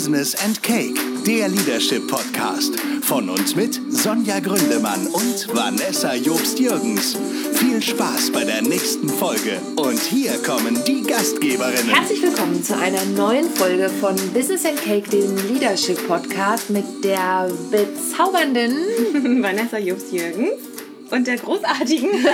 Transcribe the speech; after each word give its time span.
Business 0.00 0.34
and 0.42 0.62
Cake, 0.62 0.98
der 1.26 1.48
Leadership 1.48 2.08
Podcast. 2.08 2.80
Von 3.02 3.28
und 3.28 3.54
mit 3.54 3.78
Sonja 3.92 4.40
Gründemann 4.40 5.06
und 5.08 5.54
Vanessa 5.54 6.14
Jobst-Jürgens. 6.14 7.18
Viel 7.52 7.82
Spaß 7.82 8.32
bei 8.32 8.44
der 8.44 8.62
nächsten 8.62 9.10
Folge. 9.10 9.60
Und 9.76 10.00
hier 10.00 10.42
kommen 10.42 10.82
die 10.86 11.02
Gastgeberinnen. 11.02 11.94
Herzlich 11.94 12.22
willkommen 12.22 12.64
zu 12.64 12.78
einer 12.78 13.04
neuen 13.14 13.50
Folge 13.50 13.90
von 13.90 14.16
Business 14.32 14.64
and 14.64 14.82
Cake, 14.82 15.10
dem 15.10 15.36
Leadership 15.48 16.08
Podcast 16.08 16.70
mit 16.70 17.04
der 17.04 17.50
bezaubernden 17.70 19.42
Vanessa 19.42 19.76
Jobst-Jürgens 19.76 20.62
und 21.10 21.26
der 21.26 21.36
großartigen 21.36 22.08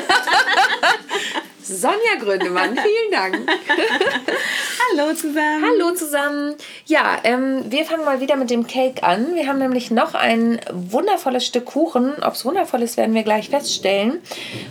Sonja 1.64 2.14
Gründemann. 2.20 2.78
Vielen 2.78 3.10
Dank. 3.10 3.38
Hallo 4.78 5.14
zusammen. 5.14 5.64
Hallo 5.64 5.94
zusammen. 5.94 6.54
Ja, 6.84 7.18
ähm, 7.24 7.64
wir 7.70 7.84
fangen 7.84 8.04
mal 8.04 8.20
wieder 8.20 8.36
mit 8.36 8.50
dem 8.50 8.66
Cake 8.66 9.02
an. 9.02 9.34
Wir 9.34 9.46
haben 9.46 9.58
nämlich 9.58 9.90
noch 9.90 10.14
ein 10.14 10.60
wundervolles 10.72 11.46
Stück 11.46 11.66
Kuchen. 11.66 12.12
Ob 12.22 12.34
es 12.34 12.44
wundervoll 12.44 12.82
ist, 12.82 12.96
werden 12.96 13.14
wir 13.14 13.22
gleich 13.22 13.48
feststellen. 13.48 14.20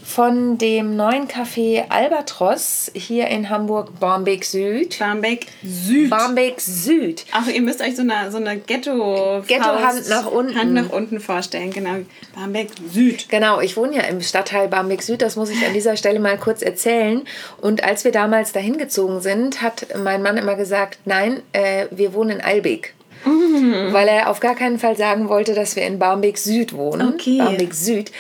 Von 0.04 0.58
dem 0.58 0.96
neuen 0.96 1.27
Café 1.27 1.86
Albatros 1.90 2.91
hier 2.94 3.27
in 3.27 3.49
Hamburg, 3.49 3.99
Barmbek 3.99 4.46
Süd. 4.46 4.99
Barmbek 4.99 5.48
Süd. 5.63 6.10
Barmbek 6.10 6.62
Süd. 6.62 7.26
Ach, 7.32 7.48
ihr 7.48 7.62
müsst 7.62 7.82
euch 7.82 7.96
so 7.96 8.04
eine, 8.04 8.32
so 8.32 8.38
eine 8.38 8.58
Ghetto 8.58 9.44
Ghetto-Hand 9.48 10.08
nach 10.10 10.27
unten. 10.27 10.55
Hand 10.55 10.74
nach 10.74 10.90
unten 10.90 11.20
vorstellen, 11.20 11.72
genau. 11.72 11.96
Barmbek 12.35 12.70
Süd. 12.91 13.27
Genau, 13.30 13.60
ich 13.60 13.76
wohne 13.76 13.96
ja 13.96 14.04
im 14.04 14.22
Stadtteil 14.22 14.68
Barmbek 14.68 15.02
Süd, 15.02 15.22
das 15.22 15.35
muss 15.35 15.49
ich 15.49 15.66
an 15.66 15.74
dieser 15.74 15.98
Stelle 15.98 16.20
mal 16.20 16.38
kurz 16.38 16.62
erzählen. 16.62 17.24
Und 17.60 17.84
als 17.84 18.04
wir 18.04 18.12
damals 18.12 18.52
dahin 18.52 18.77
gezogen 18.77 19.22
sind, 19.22 19.62
hat 19.62 19.88
mein 20.05 20.22
Mann 20.22 20.38
immer 20.38 20.55
gesagt, 20.55 21.00
nein, 21.04 21.41
äh, 21.52 21.88
wir 21.91 22.13
wohnen 22.13 22.38
in 22.38 22.41
Albeck. 22.41 22.93
Mhm. 23.26 23.91
Weil 23.91 24.07
er 24.07 24.29
auf 24.29 24.40
gar 24.40 24.55
keinen 24.55 24.79
Fall 24.79 24.96
sagen 24.96 25.27
wollte, 25.27 25.54
dass 25.54 25.76
wir 25.76 25.85
in 25.85 25.99
Barmbek 25.99 26.38
Süd 26.38 26.71
wohnen. 26.74 27.13
Okay. 27.13 27.40
Barmbek 27.40 27.74
Süd. 27.74 28.12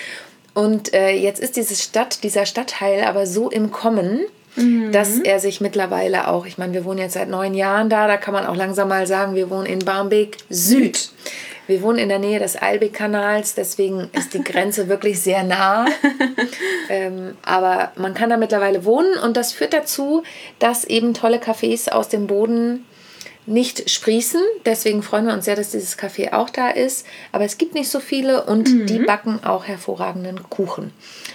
Und 0.53 0.93
äh, 0.93 1.11
jetzt 1.11 1.39
ist 1.39 1.55
diese 1.55 1.75
Stadt, 1.75 2.23
dieser 2.23 2.45
Stadtteil 2.45 3.03
aber 3.03 3.25
so 3.25 3.49
im 3.49 3.71
Kommen, 3.71 4.21
Mhm. 4.57 4.93
dass 4.93 5.19
er 5.19 5.41
sich 5.41 5.59
mittlerweile 5.59 6.29
auch, 6.29 6.45
ich 6.45 6.57
meine, 6.57 6.71
wir 6.71 6.85
wohnen 6.85 6.99
jetzt 6.99 7.15
seit 7.15 7.27
neun 7.27 7.53
Jahren 7.53 7.89
da, 7.89 8.07
da 8.07 8.15
kann 8.15 8.33
man 8.33 8.45
auch 8.45 8.55
langsam 8.55 8.87
mal 8.87 9.05
sagen, 9.05 9.35
wir 9.35 9.49
wohnen 9.49 9.65
in 9.65 9.79
Barmbek 9.79 10.37
Süd. 10.49 11.09
Wir 11.67 11.81
wohnen 11.81 11.97
in 11.97 12.09
der 12.09 12.19
Nähe 12.19 12.39
des 12.39 12.55
Albeck-Kanals, 12.55 13.55
deswegen 13.55 14.09
ist 14.13 14.33
die 14.33 14.43
Grenze 14.43 14.87
wirklich 14.89 15.21
sehr 15.21 15.43
nah. 15.43 15.85
ähm, 16.89 17.35
aber 17.43 17.91
man 17.95 18.13
kann 18.13 18.29
da 18.29 18.37
mittlerweile 18.37 18.85
wohnen 18.85 19.17
und 19.17 19.35
das 19.37 19.53
führt 19.53 19.73
dazu, 19.73 20.23
dass 20.59 20.83
eben 20.83 21.13
tolle 21.13 21.37
Cafés 21.37 21.89
aus 21.89 22.09
dem 22.09 22.27
Boden 22.27 22.85
nicht 23.47 23.89
sprießen. 23.89 24.41
Deswegen 24.65 25.03
freuen 25.03 25.27
wir 25.27 25.33
uns 25.33 25.45
sehr, 25.45 25.55
dass 25.55 25.71
dieses 25.71 25.97
Café 25.97 26.33
auch 26.33 26.49
da 26.49 26.69
ist. 26.69 27.05
Aber 27.31 27.45
es 27.45 27.57
gibt 27.57 27.75
nicht 27.75 27.89
so 27.89 27.99
viele 27.99 28.43
und 28.45 28.89
die 28.89 28.99
backen 28.99 29.43
auch 29.43 29.65
hervorragenden 29.65 30.41
Kuchen. 30.49 30.91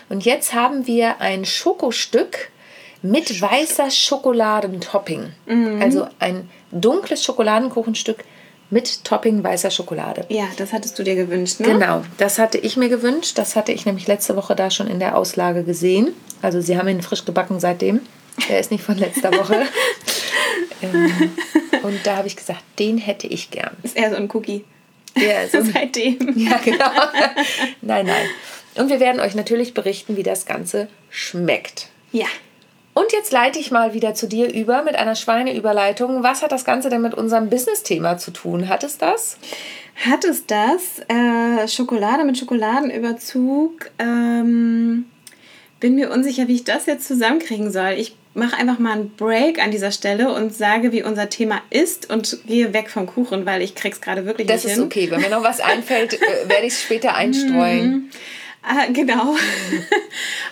Und 0.08 0.24
jetzt 0.24 0.54
haben 0.54 0.86
wir 0.86 1.20
ein 1.20 1.44
Schokostück 1.44 2.50
mit 3.02 3.40
weißer 3.40 3.90
Schokoladentopping. 3.90 5.32
Also 5.80 6.08
ein 6.18 6.50
dunkles 6.72 7.24
Schokoladenkuchenstück 7.24 8.24
mit 8.70 9.04
Topping 9.04 9.42
weißer 9.42 9.70
Schokolade. 9.70 10.24
Ja, 10.28 10.44
das 10.56 10.72
hattest 10.72 10.98
du 10.98 11.02
dir 11.02 11.16
gewünscht, 11.16 11.60
ne? 11.60 11.66
Genau, 11.66 12.04
das 12.18 12.38
hatte 12.38 12.58
ich 12.58 12.76
mir 12.76 12.88
gewünscht. 12.88 13.36
Das 13.38 13.56
hatte 13.56 13.72
ich 13.72 13.84
nämlich 13.86 14.06
letzte 14.06 14.36
Woche 14.36 14.54
da 14.54 14.70
schon 14.70 14.86
in 14.86 15.00
der 15.00 15.16
Auslage 15.16 15.64
gesehen. 15.64 16.12
Also 16.42 16.60
sie 16.60 16.78
haben 16.78 16.88
ihn 16.88 17.02
frisch 17.02 17.24
gebacken 17.24 17.60
seitdem. 17.60 18.00
Der 18.48 18.60
ist 18.60 18.70
nicht 18.70 18.84
von 18.84 18.96
letzter 18.96 19.32
Woche. 19.32 19.66
ähm, 20.82 21.32
und 21.82 22.06
da 22.06 22.16
habe 22.16 22.28
ich 22.28 22.36
gesagt, 22.36 22.62
den 22.78 22.98
hätte 22.98 23.26
ich 23.26 23.50
gern. 23.50 23.76
Ist 23.82 23.96
eher 23.96 24.10
so 24.10 24.16
ein 24.16 24.30
Cookie. 24.32 24.64
Ja, 25.16 25.46
so 25.50 25.58
ein- 25.58 25.72
Seitdem. 25.72 26.18
ja, 26.36 26.58
genau. 26.64 26.90
nein, 27.82 28.06
nein. 28.06 28.26
Und 28.76 28.88
wir 28.88 29.00
werden 29.00 29.20
euch 29.20 29.34
natürlich 29.34 29.74
berichten, 29.74 30.16
wie 30.16 30.22
das 30.22 30.46
Ganze 30.46 30.88
schmeckt. 31.10 31.88
Ja. 32.12 32.26
Und 33.00 33.12
jetzt 33.12 33.32
leite 33.32 33.58
ich 33.58 33.70
mal 33.70 33.94
wieder 33.94 34.12
zu 34.12 34.26
dir 34.28 34.52
über 34.52 34.82
mit 34.82 34.94
einer 34.94 35.14
Schweineüberleitung. 35.14 36.22
Was 36.22 36.42
hat 36.42 36.52
das 36.52 36.66
Ganze 36.66 36.90
denn 36.90 37.00
mit 37.00 37.14
unserem 37.14 37.48
Business-Thema 37.48 38.18
zu 38.18 38.30
tun? 38.30 38.68
Hat 38.68 38.84
es 38.84 38.98
das? 38.98 39.38
Hat 40.04 40.24
es 40.26 40.44
das? 40.44 41.00
Äh, 41.08 41.66
Schokolade 41.66 42.24
mit 42.24 42.36
Schokoladenüberzug. 42.36 43.90
Ähm, 43.98 45.06
bin 45.80 45.94
mir 45.94 46.10
unsicher, 46.10 46.46
wie 46.46 46.56
ich 46.56 46.64
das 46.64 46.84
jetzt 46.84 47.08
zusammenkriegen 47.08 47.70
soll. 47.72 47.92
Ich 47.96 48.14
mache 48.34 48.56
einfach 48.58 48.78
mal 48.78 48.92
einen 48.92 49.16
Break 49.16 49.62
an 49.64 49.70
dieser 49.70 49.92
Stelle 49.92 50.34
und 50.34 50.54
sage, 50.54 50.92
wie 50.92 51.02
unser 51.02 51.30
Thema 51.30 51.62
ist 51.70 52.10
und 52.10 52.40
gehe 52.46 52.74
weg 52.74 52.90
vom 52.90 53.06
Kuchen, 53.06 53.46
weil 53.46 53.62
ich 53.62 53.74
krieg's 53.74 54.02
gerade 54.02 54.26
wirklich 54.26 54.46
Das 54.46 54.64
nicht 54.64 54.72
ist 54.72 54.78
hin. 54.78 54.84
okay. 54.84 55.10
Wenn 55.10 55.22
mir 55.22 55.30
noch 55.30 55.42
was 55.42 55.60
einfällt, 55.60 56.14
äh, 56.20 56.48
werde 56.48 56.66
ich 56.66 56.74
es 56.74 56.82
später 56.82 57.14
einstreuen. 57.16 58.10
Ah, 58.62 58.86
genau. 58.92 59.34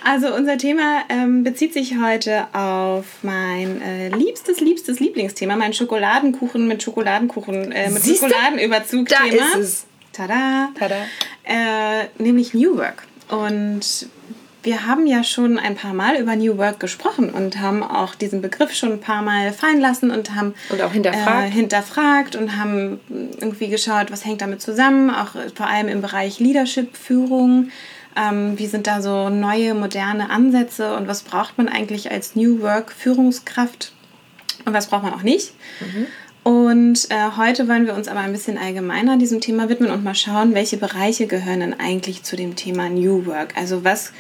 Also 0.04 0.34
unser 0.34 0.56
Thema 0.56 1.02
ähm, 1.10 1.44
bezieht 1.44 1.74
sich 1.74 1.96
heute 2.00 2.46
auf 2.54 3.04
mein 3.22 3.82
äh, 3.82 4.08
liebstes, 4.08 4.60
liebstes 4.60 4.98
Lieblingsthema, 5.00 5.56
mein 5.56 5.74
Schokoladenkuchen 5.74 6.66
mit 6.66 6.82
Schokoladenkuchen, 6.82 7.70
äh, 7.72 7.90
mit 7.90 8.02
Siehste? 8.02 8.28
Schokoladenüberzug. 8.28 9.08
Da 9.08 9.24
ist 9.26 9.56
es. 9.56 9.86
Tada. 10.12 10.70
Tada. 10.78 10.96
Äh, 11.44 12.06
nämlich 12.22 12.54
New 12.54 12.76
Work. 12.78 13.04
Und 13.28 14.08
wir 14.62 14.86
haben 14.86 15.06
ja 15.06 15.22
schon 15.22 15.58
ein 15.58 15.76
paar 15.76 15.92
Mal 15.94 16.16
über 16.16 16.34
New 16.34 16.56
Work 16.56 16.80
gesprochen 16.80 17.30
und 17.30 17.60
haben 17.60 17.82
auch 17.82 18.14
diesen 18.14 18.40
Begriff 18.40 18.72
schon 18.74 18.92
ein 18.92 19.00
paar 19.00 19.22
Mal 19.22 19.52
fallen 19.52 19.80
lassen 19.80 20.10
und 20.10 20.34
haben 20.34 20.54
Und 20.70 20.80
auch 20.80 20.92
hinterfragt. 20.92 21.48
äh, 21.48 21.50
hinterfragt 21.50 22.36
und 22.36 22.56
haben 22.56 23.00
irgendwie 23.38 23.68
geschaut, 23.68 24.10
was 24.10 24.24
hängt 24.24 24.40
damit 24.40 24.62
zusammen, 24.62 25.10
auch 25.10 25.32
vor 25.54 25.66
allem 25.66 25.88
im 25.88 26.00
Bereich 26.00 26.40
Leadership, 26.40 26.96
Führung. 26.96 27.70
Ähm, 28.18 28.58
wie 28.58 28.66
sind 28.66 28.86
da 28.86 29.00
so 29.00 29.28
neue, 29.28 29.74
moderne 29.74 30.30
Ansätze 30.30 30.96
und 30.96 31.06
was 31.06 31.22
braucht 31.22 31.56
man 31.56 31.68
eigentlich 31.68 32.10
als 32.10 32.34
New 32.34 32.60
Work 32.60 32.90
Führungskraft 32.90 33.92
und 34.64 34.74
was 34.74 34.88
braucht 34.88 35.04
man 35.04 35.14
auch 35.14 35.22
nicht? 35.22 35.52
Und 36.42 37.10
äh, 37.10 37.36
heute 37.36 37.68
wollen 37.68 37.86
wir 37.86 37.94
uns 37.94 38.08
aber 38.08 38.20
ein 38.20 38.32
bisschen 38.32 38.58
allgemeiner 38.58 39.18
diesem 39.18 39.40
Thema 39.40 39.68
widmen 39.68 39.90
und 39.90 40.02
mal 40.02 40.14
schauen, 40.14 40.54
welche 40.54 40.78
Bereiche 40.78 41.26
gehören 41.26 41.60
denn 41.60 41.78
eigentlich 41.78 42.22
zu 42.22 42.36
dem 42.36 42.56
Thema 42.56 42.88
New 42.88 43.26
Work? 43.26 43.56
Also 43.56 43.84
was 43.84 44.12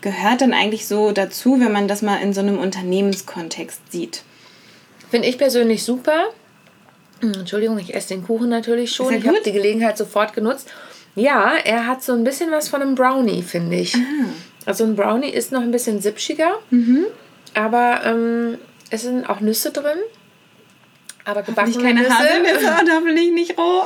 gehört 0.00 0.42
denn 0.42 0.52
eigentlich 0.52 0.86
so 0.86 1.10
dazu, 1.12 1.58
wenn 1.58 1.72
man 1.72 1.88
das 1.88 2.02
mal 2.02 2.16
in 2.16 2.32
so 2.32 2.40
einem 2.40 2.58
Unternehmenskontext 2.58 3.90
sieht? 3.90 4.22
Finde 5.10 5.28
ich 5.28 5.38
persönlich 5.38 5.82
super. 5.82 6.28
Entschuldigung, 7.22 7.78
ich 7.78 7.94
esse 7.94 8.08
den 8.08 8.24
Kuchen 8.24 8.48
natürlich 8.48 8.92
schon. 8.92 9.12
Ich 9.12 9.26
habe 9.26 9.40
die 9.44 9.52
Gelegenheit 9.52 9.98
sofort 9.98 10.34
genutzt. 10.34 10.68
Ja, 11.14 11.54
er 11.64 11.86
hat 11.86 12.02
so 12.02 12.12
ein 12.12 12.24
bisschen 12.24 12.50
was 12.50 12.68
von 12.68 12.82
einem 12.82 12.94
Brownie, 12.94 13.42
finde 13.42 13.76
ich. 13.76 13.94
Ah. 13.96 13.98
Also 14.66 14.84
ein 14.84 14.94
Brownie 14.96 15.30
ist 15.30 15.52
noch 15.52 15.62
ein 15.62 15.70
bisschen 15.70 16.00
sipschiger, 16.00 16.54
Mhm. 16.70 17.06
aber 17.54 18.00
ähm, 18.04 18.58
es 18.90 19.02
sind 19.02 19.28
auch 19.28 19.40
Nüsse 19.40 19.70
drin. 19.72 19.98
Aber 21.24 21.42
gebacken 21.42 21.80
keine 21.80 22.08
Haselnüsse 22.08 22.66
und 22.80 22.90
hoffentlich 22.92 23.30
nicht 23.30 23.58
roh. 23.58 23.82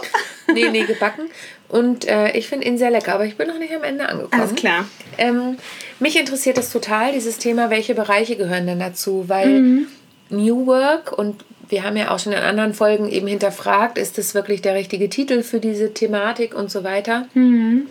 Nee, 0.52 0.68
nee, 0.70 0.84
gebacken. 0.84 1.24
Und 1.68 2.06
äh, 2.06 2.30
ich 2.36 2.46
finde 2.48 2.66
ihn 2.66 2.78
sehr 2.78 2.90
lecker, 2.90 3.14
aber 3.14 3.24
ich 3.24 3.36
bin 3.36 3.48
noch 3.48 3.58
nicht 3.58 3.74
am 3.74 3.82
Ende 3.82 4.08
angekommen. 4.08 4.40
Alles 4.40 4.54
klar. 4.54 4.84
Ähm, 5.18 5.56
mich 5.98 6.18
interessiert 6.18 6.56
das 6.58 6.70
total, 6.70 7.12
dieses 7.12 7.38
Thema, 7.38 7.70
welche 7.70 7.94
Bereiche 7.94 8.36
gehören 8.36 8.66
denn 8.66 8.78
dazu? 8.78 9.24
Weil 9.28 9.60
Mhm. 9.60 9.86
New 10.30 10.66
Work 10.66 11.12
und 11.16 11.44
wir 11.68 11.84
haben 11.84 11.96
ja 11.96 12.10
auch 12.10 12.18
schon 12.18 12.32
in 12.32 12.38
anderen 12.38 12.74
Folgen 12.74 13.08
eben 13.08 13.26
hinterfragt, 13.26 13.98
ist 13.98 14.18
das 14.18 14.34
wirklich 14.34 14.62
der 14.62 14.74
richtige 14.74 15.08
Titel 15.08 15.42
für 15.42 15.60
diese 15.60 15.94
Thematik 15.94 16.54
und 16.54 16.70
so 16.70 16.84
weiter. 16.84 17.28
Mhm. 17.34 17.86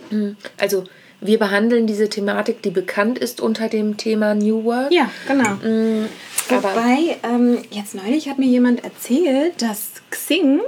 Also 0.58 0.84
wir 1.20 1.38
behandeln 1.38 1.86
diese 1.86 2.08
Thematik, 2.08 2.62
die 2.62 2.70
bekannt 2.70 3.18
ist 3.18 3.40
unter 3.40 3.68
dem 3.68 3.96
Thema 3.96 4.34
New 4.34 4.64
Work. 4.64 4.92
Ja, 4.92 5.10
genau. 5.26 5.50
Mhm. 5.62 6.06
Wobei, 6.48 7.16
ähm, 7.22 7.62
jetzt 7.70 7.94
neulich 7.94 8.28
hat 8.28 8.38
mir 8.38 8.46
jemand 8.46 8.84
erzählt, 8.84 9.62
dass 9.62 9.92
Xing, 10.10 10.60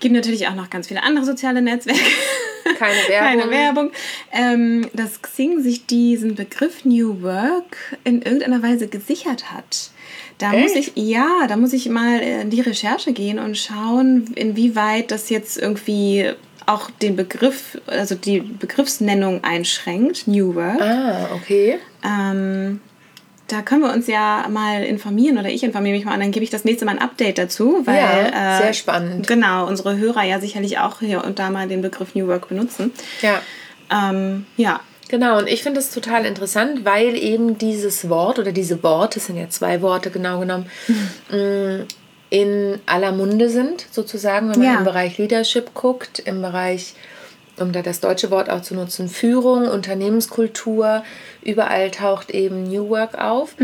gibt 0.00 0.14
natürlich 0.14 0.46
auch 0.48 0.54
noch 0.54 0.68
ganz 0.68 0.88
viele 0.88 1.02
andere 1.02 1.24
soziale 1.24 1.62
Netzwerke, 1.62 1.98
keine 2.78 3.08
Werbung. 3.08 3.40
keine 3.40 3.50
Werbung, 3.50 3.90
ähm, 4.32 4.90
dass 4.92 5.22
Xing 5.22 5.62
sich 5.62 5.86
diesen 5.86 6.34
Begriff 6.34 6.84
New 6.84 7.22
Work 7.22 7.96
in 8.04 8.20
irgendeiner 8.20 8.62
Weise 8.62 8.88
gesichert 8.88 9.50
hat. 9.50 9.90
Da 10.44 10.52
muss 10.52 10.74
Echt? 10.74 10.92
ich, 10.94 11.08
ja, 11.08 11.46
da 11.48 11.56
muss 11.56 11.72
ich 11.72 11.88
mal 11.88 12.20
in 12.20 12.50
die 12.50 12.60
Recherche 12.60 13.14
gehen 13.14 13.38
und 13.38 13.56
schauen, 13.56 14.26
inwieweit 14.34 15.10
das 15.10 15.30
jetzt 15.30 15.56
irgendwie 15.56 16.32
auch 16.66 16.90
den 16.90 17.16
Begriff, 17.16 17.80
also 17.86 18.14
die 18.14 18.40
Begriffsnennung 18.40 19.42
einschränkt, 19.42 20.28
New 20.28 20.54
Work. 20.54 20.82
Ah, 20.82 21.28
okay. 21.34 21.78
Ähm, 22.04 22.80
da 23.48 23.62
können 23.62 23.80
wir 23.80 23.92
uns 23.92 24.06
ja 24.06 24.46
mal 24.50 24.84
informieren 24.84 25.38
oder 25.38 25.48
ich 25.48 25.64
informiere 25.64 25.96
mich 25.96 26.04
mal 26.04 26.12
und 26.12 26.20
dann 26.20 26.30
gebe 26.30 26.44
ich 26.44 26.50
das 26.50 26.66
nächste 26.66 26.84
Mal 26.84 26.92
ein 26.92 27.02
Update 27.02 27.38
dazu, 27.38 27.80
weil 27.86 27.96
Ja, 27.96 28.58
äh, 28.58 28.62
sehr 28.64 28.74
spannend. 28.74 29.26
Genau, 29.26 29.66
unsere 29.66 29.96
Hörer 29.96 30.24
ja 30.24 30.40
sicherlich 30.40 30.78
auch 30.78 31.00
hier 31.00 31.24
und 31.24 31.38
da 31.38 31.48
mal 31.48 31.68
den 31.68 31.80
Begriff 31.80 32.14
New 32.14 32.26
Work 32.26 32.50
benutzen. 32.50 32.92
Ja. 33.22 33.40
Ähm, 33.90 34.44
ja, 34.58 34.80
Genau, 35.14 35.38
und 35.38 35.46
ich 35.48 35.62
finde 35.62 35.78
es 35.78 35.90
total 35.90 36.24
interessant, 36.26 36.84
weil 36.84 37.16
eben 37.16 37.56
dieses 37.56 38.08
Wort 38.08 38.40
oder 38.40 38.50
diese 38.50 38.82
Worte, 38.82 39.20
es 39.20 39.26
sind 39.26 39.36
ja 39.36 39.48
zwei 39.48 39.80
Worte 39.80 40.10
genau 40.10 40.40
genommen, 40.40 40.66
mh, 41.30 41.84
in 42.30 42.80
aller 42.86 43.12
Munde 43.12 43.48
sind, 43.48 43.86
sozusagen, 43.92 44.50
wenn 44.50 44.58
man 44.58 44.66
Ja. 44.72 44.78
im 44.78 44.84
Bereich 44.84 45.16
Leadership 45.18 45.72
guckt, 45.72 46.18
im 46.18 46.42
Bereich, 46.42 46.94
um 47.60 47.70
da 47.70 47.82
das 47.82 48.00
deutsche 48.00 48.32
Wort 48.32 48.50
auch 48.50 48.62
zu 48.62 48.74
nutzen, 48.74 49.08
Führung, 49.08 49.68
Unternehmenskultur, 49.68 51.04
überall 51.44 51.92
taucht 51.92 52.32
eben 52.32 52.64
New 52.64 52.88
Work 52.88 53.16
auf. 53.16 53.54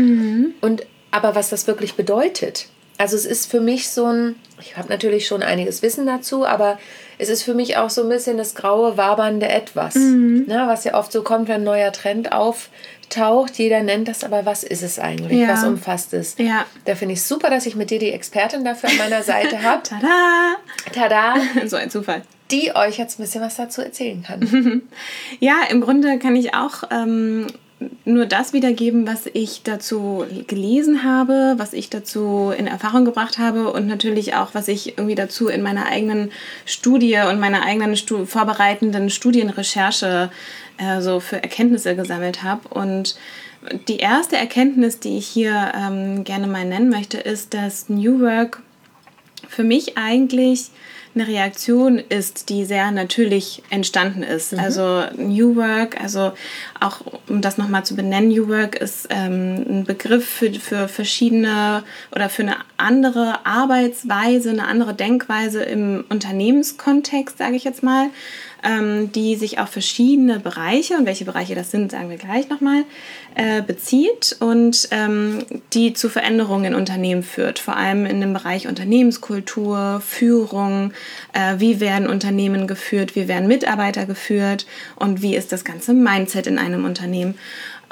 Und 0.61 0.83
aber 1.11 1.35
was 1.35 1.49
das 1.49 1.67
wirklich 1.67 1.95
bedeutet, 1.95 2.67
also 2.97 3.17
es 3.17 3.25
ist 3.25 3.51
für 3.51 3.59
mich 3.59 3.89
so 3.89 4.05
ein, 4.05 4.35
ich 4.61 4.77
habe 4.77 4.87
natürlich 4.87 5.27
schon 5.27 5.43
einiges 5.43 5.81
Wissen 5.81 6.05
dazu, 6.05 6.45
aber 6.45 6.79
es 7.21 7.29
ist 7.29 7.43
für 7.43 7.53
mich 7.53 7.77
auch 7.77 7.91
so 7.91 8.01
ein 8.01 8.09
bisschen 8.09 8.37
das 8.37 8.55
graue, 8.55 8.97
wabernde 8.97 9.47
Etwas, 9.47 9.93
ne, 9.93 10.63
was 10.65 10.85
ja 10.85 10.95
oft 10.95 11.11
so 11.11 11.21
kommt, 11.21 11.47
wenn 11.49 11.61
ein 11.61 11.63
neuer 11.63 11.91
Trend 11.91 12.31
auftaucht. 12.31 13.59
Jeder 13.59 13.83
nennt 13.83 14.07
das, 14.07 14.23
aber 14.23 14.47
was 14.47 14.63
ist 14.63 14.81
es 14.81 14.97
eigentlich? 14.97 15.39
Ja. 15.39 15.49
Was 15.49 15.63
umfasst 15.63 16.13
es? 16.13 16.35
Ja. 16.39 16.65
Da 16.85 16.95
finde 16.95 17.13
ich 17.13 17.19
es 17.19 17.27
super, 17.27 17.51
dass 17.51 17.67
ich 17.67 17.75
mit 17.75 17.91
dir 17.91 17.99
die 17.99 18.11
Expertin 18.11 18.65
dafür 18.65 18.89
an 18.89 18.97
meiner 18.97 19.21
Seite 19.21 19.61
habe. 19.63 19.83
Tada! 19.83 20.55
Tada! 20.91 21.35
So 21.67 21.75
ein 21.77 21.91
Zufall. 21.91 22.23
Die 22.49 22.75
euch 22.75 22.97
jetzt 22.97 23.19
ein 23.19 23.23
bisschen 23.23 23.43
was 23.43 23.55
dazu 23.55 23.81
erzählen 23.83 24.23
kann. 24.23 24.81
Ja, 25.39 25.57
im 25.69 25.81
Grunde 25.81 26.17
kann 26.17 26.35
ich 26.35 26.55
auch 26.55 26.83
ähm, 26.89 27.45
nur 28.05 28.25
das 28.25 28.53
wiedergeben, 28.53 29.07
was 29.07 29.27
ich 29.33 29.63
dazu 29.63 30.25
gelesen 30.47 31.03
habe, 31.03 31.55
was 31.57 31.73
ich 31.73 31.89
dazu 31.89 32.53
in 32.55 32.67
Erfahrung 32.67 33.05
gebracht 33.05 33.37
habe 33.37 33.71
und 33.71 33.87
natürlich 33.87 34.35
auch, 34.35 34.53
was 34.53 34.67
ich 34.67 34.97
irgendwie 34.97 35.15
dazu 35.15 35.47
in 35.47 35.61
meiner 35.61 35.87
eigenen 35.87 36.31
Studie 36.65 37.19
und 37.29 37.39
meiner 37.39 37.63
eigenen 37.63 37.95
Stu 37.95 38.25
vorbereitenden 38.25 39.09
Studienrecherche 39.09 40.29
äh, 40.77 41.01
so 41.01 41.19
für 41.19 41.41
Erkenntnisse 41.41 41.95
gesammelt 41.95 42.43
habe. 42.43 42.67
Und 42.69 43.15
die 43.87 43.97
erste 43.97 44.37
Erkenntnis, 44.37 44.99
die 44.99 45.17
ich 45.17 45.27
hier 45.27 45.71
ähm, 45.75 46.23
gerne 46.23 46.47
mal 46.47 46.65
nennen 46.65 46.89
möchte, 46.89 47.17
ist, 47.17 47.53
dass 47.53 47.89
New 47.89 48.21
Work 48.21 48.61
für 49.47 49.63
mich 49.63 49.97
eigentlich 49.97 50.71
eine 51.13 51.27
Reaktion 51.27 51.99
ist, 51.99 52.49
die 52.49 52.65
sehr 52.65 52.91
natürlich 52.91 53.63
entstanden 53.69 54.23
ist. 54.23 54.53
Also 54.53 55.03
New 55.17 55.55
Work, 55.55 55.99
also 56.01 56.31
auch 56.79 57.01
um 57.27 57.41
das 57.41 57.57
nochmal 57.57 57.83
zu 57.83 57.95
benennen, 57.95 58.29
New 58.29 58.47
Work 58.47 58.75
ist 58.75 59.07
ähm, 59.09 59.65
ein 59.67 59.83
Begriff 59.83 60.25
für, 60.25 60.53
für 60.53 60.87
verschiedene 60.87 61.83
oder 62.15 62.29
für 62.29 62.43
eine 62.43 62.55
andere 62.77 63.45
Arbeitsweise, 63.45 64.51
eine 64.51 64.67
andere 64.67 64.93
Denkweise 64.93 65.63
im 65.63 66.05
Unternehmenskontext, 66.09 67.37
sage 67.37 67.55
ich 67.55 67.63
jetzt 67.63 67.83
mal, 67.83 68.09
ähm, 68.63 69.11
die 69.11 69.35
sich 69.35 69.59
auf 69.59 69.69
verschiedene 69.69 70.39
Bereiche, 70.39 70.95
und 70.95 71.05
welche 71.05 71.25
Bereiche 71.25 71.55
das 71.55 71.71
sind, 71.71 71.91
sagen 71.91 72.09
wir 72.09 72.17
gleich 72.17 72.49
nochmal, 72.49 72.83
äh, 73.35 73.61
bezieht 73.61 74.35
und 74.39 74.87
ähm, 74.91 75.39
die 75.73 75.93
zu 75.93 76.09
Veränderungen 76.09 76.65
in 76.65 76.75
Unternehmen 76.75 77.23
führt. 77.23 77.59
Vor 77.59 77.75
allem 77.75 78.05
in 78.05 78.21
dem 78.21 78.33
Bereich 78.33 78.67
Unternehmenskultur, 78.67 80.01
Führung, 80.05 80.93
äh, 81.33 81.55
wie 81.57 81.79
werden 81.79 82.07
Unternehmen 82.07 82.67
geführt, 82.67 83.15
wie 83.15 83.27
werden 83.27 83.47
Mitarbeiter 83.47 84.05
geführt 84.05 84.65
und 84.95 85.21
wie 85.21 85.35
ist 85.35 85.51
das 85.51 85.63
ganze 85.63 85.93
Mindset 85.93 86.47
in 86.47 86.57
einem 86.57 86.85
Unternehmen. 86.85 87.35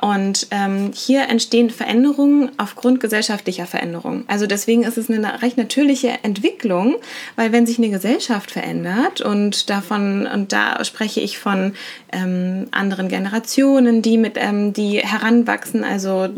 Und 0.01 0.47
ähm, 0.51 0.91
hier 0.93 1.27
entstehen 1.27 1.69
Veränderungen 1.69 2.51
aufgrund 2.57 2.99
gesellschaftlicher 2.99 3.65
Veränderungen. 3.65 4.23
Also 4.27 4.47
deswegen 4.47 4.83
ist 4.83 4.97
es 4.97 5.09
eine 5.09 5.41
recht 5.41 5.57
natürliche 5.57 6.19
Entwicklung, 6.23 6.95
weil 7.35 7.51
wenn 7.51 7.65
sich 7.65 7.79
eine 7.79 7.89
Gesellschaft 7.89 8.51
verändert 8.51 9.19
und 9.21 9.69
davon, 9.69 10.25
und 10.25 10.53
da 10.53 10.83
spreche 10.85 11.19
ich 11.19 11.37
von 11.37 11.73
ähm, 12.13 12.67
anderen 12.71 13.09
Generationen, 13.09 14.01
die 14.01 14.17
mit, 14.17 14.35
ähm, 14.37 14.71
die 14.71 14.99
heranwachsen, 14.99 15.83
also 15.83 16.29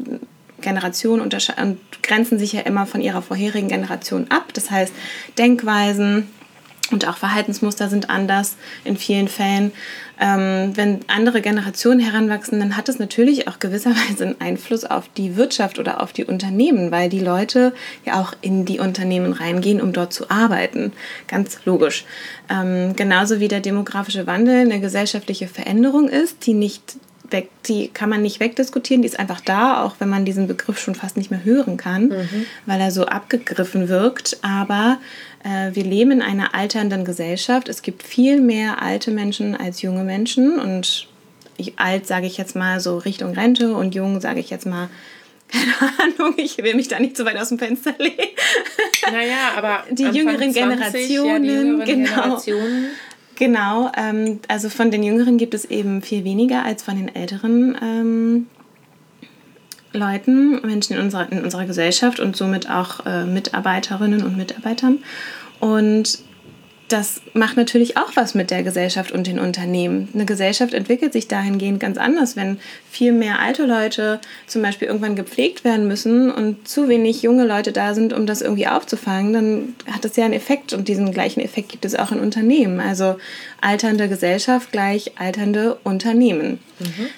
Generationen 0.62 1.22
und 1.22 1.36
grenzen 2.04 2.40
sich 2.40 2.54
ja 2.54 2.62
immer 2.62 2.86
von 2.86 3.02
ihrer 3.02 3.22
vorherigen 3.22 3.68
Generation 3.68 4.28
ab. 4.30 4.54
Das 4.54 4.72
heißt, 4.72 4.94
Denkweisen, 5.38 6.28
und 6.90 7.08
auch 7.08 7.18
Verhaltensmuster 7.18 7.90
sind 7.90 8.10
anders 8.10 8.56
in 8.84 8.98
vielen 8.98 9.28
Fällen. 9.28 9.72
Ähm, 10.20 10.72
wenn 10.76 11.00
andere 11.08 11.42
Generationen 11.42 12.00
heranwachsen, 12.00 12.60
dann 12.60 12.76
hat 12.78 12.90
es 12.90 13.00
natürlich 13.00 13.48
auch 13.48 13.60
gewisserweise 13.60 14.26
einen 14.26 14.42
Einfluss 14.42 14.84
auf 14.84 15.10
die 15.16 15.36
Wirtschaft 15.36 15.80
oder 15.80 16.02
auf 16.02 16.14
die 16.14 16.26
Unternehmen, 16.26 16.92
weil 16.92 17.10
die 17.10 17.20
Leute 17.20 17.74
ja 18.06 18.20
auch 18.20 18.34
in 18.42 18.66
die 18.66 18.80
Unternehmen 18.80 19.34
reingehen, 19.34 19.82
um 19.82 19.94
dort 19.94 20.14
zu 20.14 20.30
arbeiten. 20.30 20.92
Ganz 21.28 21.60
logisch. 21.66 22.06
Ähm, 22.50 22.96
genauso 22.96 23.40
wie 23.40 23.48
der 23.48 23.62
demografische 23.62 24.28
Wandel 24.28 24.62
eine 24.62 24.80
gesellschaftliche 24.80 25.48
Veränderung 25.48 26.10
ist, 26.10 26.46
die 26.46 26.54
nicht 26.54 26.98
weg, 27.32 27.50
die 27.66 27.88
kann 27.90 28.10
man 28.10 28.22
nicht 28.22 28.40
wegdiskutieren, 28.40 29.02
die 29.02 29.08
ist 29.08 29.20
einfach 29.20 29.42
da, 29.42 29.84
auch 29.84 29.96
wenn 30.00 30.10
man 30.10 30.26
diesen 30.26 30.48
Begriff 30.48 30.80
schon 30.80 30.96
fast 30.96 31.18
nicht 31.18 31.32
mehr 31.32 31.44
hören 31.44 31.78
kann, 31.78 32.12
weil 32.66 32.80
er 32.82 32.92
so 32.92 33.06
abgegriffen 33.06 33.90
wirkt. 33.90 34.38
Aber 34.42 35.00
äh, 35.44 35.74
wir 35.74 35.84
leben 35.84 36.12
in 36.12 36.22
einer 36.22 36.54
alternden 36.54 37.06
Gesellschaft. 37.06 37.70
Es 37.70 37.82
gibt 37.82 38.04
viel 38.04 38.42
mehr 38.42 38.82
alte 38.82 39.12
Menschen 39.12 39.56
als 39.56 39.82
junge 39.82 40.04
Menschen 40.04 40.60
und 40.60 41.08
ich, 41.58 41.78
alt 41.78 42.08
sage 42.08 42.26
ich 42.26 42.38
jetzt 42.38 42.56
mal 42.56 42.80
so 42.80 42.98
Richtung 42.98 43.34
Rente 43.34 43.74
und 43.74 43.96
jung 43.96 44.20
sage 44.20 44.40
ich 44.40 44.50
jetzt 44.50 44.66
mal 44.66 44.90
keine 45.52 45.74
Ahnung, 46.00 46.34
ich 46.38 46.58
will 46.60 46.76
mich 46.76 46.88
da 46.88 47.00
nicht 47.00 47.18
so 47.18 47.26
weit 47.26 47.38
aus 47.38 47.50
dem 47.50 47.60
Fenster 47.60 47.94
legen. 47.98 48.16
Naja, 49.12 49.52
aber 49.58 49.84
Die 49.90 50.06
Anfang 50.06 50.16
jüngeren 50.16 50.54
20, 50.54 50.56
ja, 50.56 50.68
die 50.68 50.76
Generationen, 50.78 51.44
jüngeren 51.44 51.86
genau. 51.86 52.10
Generationen. 52.10 52.86
Genau, 53.36 53.92
ähm, 53.98 54.40
also 54.48 54.70
von 54.70 54.92
den 54.92 55.04
Jüngeren 55.04 55.38
gibt 55.38 55.54
es 55.54 55.66
eben 55.66 56.02
viel 56.02 56.24
weniger 56.24 56.64
als 56.64 56.84
von 56.84 56.96
den 56.96 57.14
älteren 57.14 57.78
ähm, 57.82 58.48
Leuten, 59.94 60.62
Menschen 60.66 60.96
in 60.96 61.04
unserer, 61.04 61.32
in 61.32 61.44
unserer 61.44 61.66
Gesellschaft 61.66 62.20
und 62.20 62.36
somit 62.36 62.70
auch 62.70 63.06
äh, 63.06 63.26
Mitarbeiterinnen 63.26 64.24
und 64.24 64.38
Mitarbeitern. 64.38 65.00
Und 65.60 66.20
das 66.92 67.22
macht 67.34 67.58
natürlich 67.58 67.98
auch 67.98 68.16
was 68.16 68.36
mit 68.36 68.52
der 68.52 68.64
Gesellschaft 68.64 69.12
und 69.12 69.28
den 69.28 69.40
Unternehmen. 69.40 70.10
Eine 70.14 70.26
Gesellschaft 70.26 70.74
entwickelt 70.74 71.14
sich 71.14 71.28
dahingehend 71.28 71.80
ganz 71.80 71.98
anders, 71.98 72.36
wenn 72.36 72.60
viel 72.90 73.12
mehr 73.12 73.40
alte 73.40 73.66
Leute 73.66 74.20
zum 74.48 74.62
Beispiel 74.62 74.88
irgendwann 74.88 75.16
gepflegt 75.16 75.64
werden 75.64 75.88
müssen 75.88 76.30
und 76.30 76.68
zu 76.68 76.90
wenig 76.90 77.22
junge 77.22 77.46
Leute 77.46 77.72
da 77.72 77.94
sind, 77.94 78.14
um 78.14 78.26
das 78.26 78.42
irgendwie 78.42 78.68
aufzufangen, 78.68 79.34
dann 79.34 79.76
hat 79.92 80.04
das 80.04 80.16
ja 80.16 80.26
einen 80.26 80.34
Effekt 80.34 80.74
und 80.74 80.88
diesen 80.88 81.12
gleichen 81.12 81.42
Effekt 81.42 81.70
gibt 81.70 81.86
es 81.86 81.96
auch 81.96 82.12
in 82.12 82.20
Unternehmen. 82.20 82.80
Also 82.80 83.18
alternde 83.62 84.10
Gesellschaft 84.10 84.72
gleich 84.72 85.14
alternde 85.18 85.78
Unternehmen. 85.84 86.60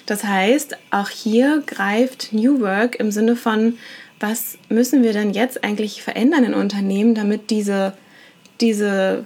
Das 0.06 0.24
heißt, 0.24 0.76
auch 0.90 1.08
hier 1.08 1.62
greift 1.66 2.32
New 2.32 2.60
Work 2.60 2.96
im 2.96 3.10
Sinne 3.10 3.34
von, 3.34 3.78
was 4.20 4.58
müssen 4.68 5.02
wir 5.02 5.12
denn 5.12 5.32
jetzt 5.32 5.64
eigentlich 5.64 6.02
verändern 6.02 6.44
in 6.44 6.54
Unternehmen, 6.54 7.14
damit 7.14 7.50
diese, 7.50 7.94
diese 8.60 9.24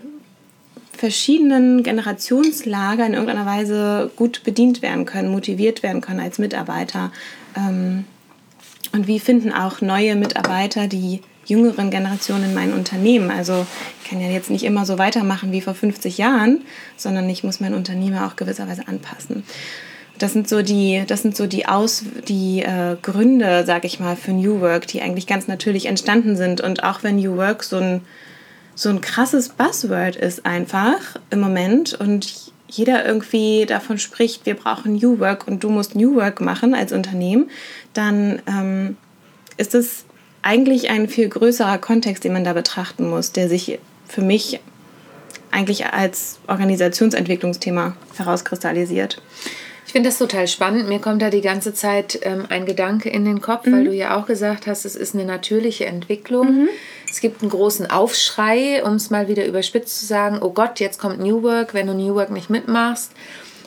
verschiedenen 0.99 1.85
Generationslager 1.85 3.07
in 3.07 3.13
irgendeiner 3.15 3.47
Weise 3.47 4.11
gut 4.17 4.43
bedient 4.43 4.83
werden 4.83 5.05
können, 5.05 5.31
motiviert 5.31 5.85
werden 5.85 6.01
können 6.01 6.19
als 6.19 6.39
Mitarbeiter. 6.39 7.13
Ähm, 7.57 8.05
und 8.93 9.07
wie 9.07 9.21
finden 9.21 9.53
auch 9.53 9.81
neue 9.81 10.17
Mitarbeiter 10.17 10.89
die 10.89 11.21
jüngeren 11.47 11.91
Generationen 11.91 12.47
in 12.47 12.55
mein 12.55 12.73
Unternehmen? 12.73 13.31
Also 13.31 13.65
ich 14.03 14.11
kann 14.11 14.21
ja 14.21 14.29
jetzt 14.29 14.51
nicht 14.51 14.65
immer 14.65 14.85
so 14.87 14.99
weitermachen 14.99 15.53
wie 15.53 15.61
vor 15.61 15.75
50 15.75 16.19
Jahren, 16.19 16.63
sondern 16.97 17.29
ich 17.31 17.45
muss 17.45 17.61
mein 17.61 17.75
Unternehmen 17.75 18.19
auch 18.19 18.35
gewisserweise 18.35 18.89
anpassen. 18.89 19.45
Das 20.19 20.33
sind 20.33 20.49
so 20.49 20.63
die, 20.63 21.05
das 21.07 21.23
sind 21.23 21.37
so 21.37 21.47
die 21.47 21.67
Aus, 21.67 22.03
die 22.27 22.63
äh, 22.63 22.97
Gründe, 23.01 23.65
sage 23.65 23.87
ich 23.87 24.01
mal, 24.01 24.17
für 24.17 24.33
New 24.33 24.61
Work, 24.61 24.89
die 24.89 25.01
eigentlich 25.01 25.29
ganz 25.29 25.47
natürlich 25.47 25.87
entstanden 25.87 26.37
sind. 26.37 26.61
Und 26.61 26.83
auch 26.83 27.05
wenn 27.05 27.17
New 27.17 27.37
Work 27.37 27.63
so 27.63 27.77
ein 27.77 28.01
so 28.79 28.91
ein 28.91 29.01
krasses 29.01 29.49
Buzzword 29.49 30.15
ist 30.15 30.47
einfach 30.47 31.01
im 31.31 31.41
Moment 31.41 31.95
und 31.95 32.53
jeder 32.69 33.05
irgendwie 33.05 33.67
davon 33.67 33.99
spricht, 33.99 34.47
wir 34.47 34.55
brauchen 34.55 34.95
New 34.95 35.19
Work 35.19 35.49
und 35.49 35.65
du 35.65 35.69
musst 35.69 35.97
New 35.97 36.15
Work 36.15 36.41
machen 36.41 36.77
als 36.77 36.93
Unternehmen, 36.93 37.51
dann 37.93 38.41
ähm, 38.47 38.97
ist 39.57 39.75
es 39.75 40.05
eigentlich 40.43 40.91
ein 40.91 41.09
viel 41.09 41.29
größerer 41.29 41.79
Kontext, 41.79 42.23
den 42.23 42.33
man 42.33 42.45
da 42.45 42.53
betrachten 42.53 43.11
muss, 43.11 43.33
der 43.33 43.49
sich 43.49 43.81
für 44.07 44.23
mich 44.23 44.61
eigentlich 45.51 45.87
als 45.87 46.39
Organisationsentwicklungsthema 46.47 47.97
herauskristallisiert. 48.17 49.21
Ich 49.89 49.93
finde 49.93 50.11
das 50.11 50.19
total 50.19 50.47
spannend. 50.49 50.87
Mir 50.87 50.99
kommt 50.99 51.23
da 51.23 51.31
die 51.31 51.41
ganze 51.41 51.73
Zeit 51.73 52.19
ähm, 52.21 52.45
ein 52.51 52.67
Gedanke 52.67 53.09
in 53.09 53.25
den 53.25 53.41
Kopf, 53.41 53.65
weil 53.65 53.85
du 53.87 53.95
ja 53.95 54.19
auch 54.19 54.27
gesagt 54.27 54.67
hast, 54.67 54.85
es 54.85 54.95
ist 54.95 55.15
eine 55.15 55.25
natürliche 55.25 55.87
Entwicklung. 55.87 56.69
Es 57.11 57.23
gibt 57.23 57.41
einen 57.41 57.51
großen 57.51 57.91
Aufschrei, 57.91 58.85
um 58.85 58.97
es 58.97 59.09
mal 59.09 59.29
wieder 59.29 59.47
überspitzt 59.47 59.99
zu 59.99 60.05
sagen, 60.05 60.41
oh 60.43 60.51
Gott, 60.51 60.79
jetzt 60.79 61.01
kommt 61.01 61.21
New 61.21 61.43
Work, 61.43 61.73
wenn 61.73 61.87
du 61.87 61.95
New 61.95 62.15
Work 62.15 62.31
nicht 62.31 62.51
mitmachst. 62.51 63.13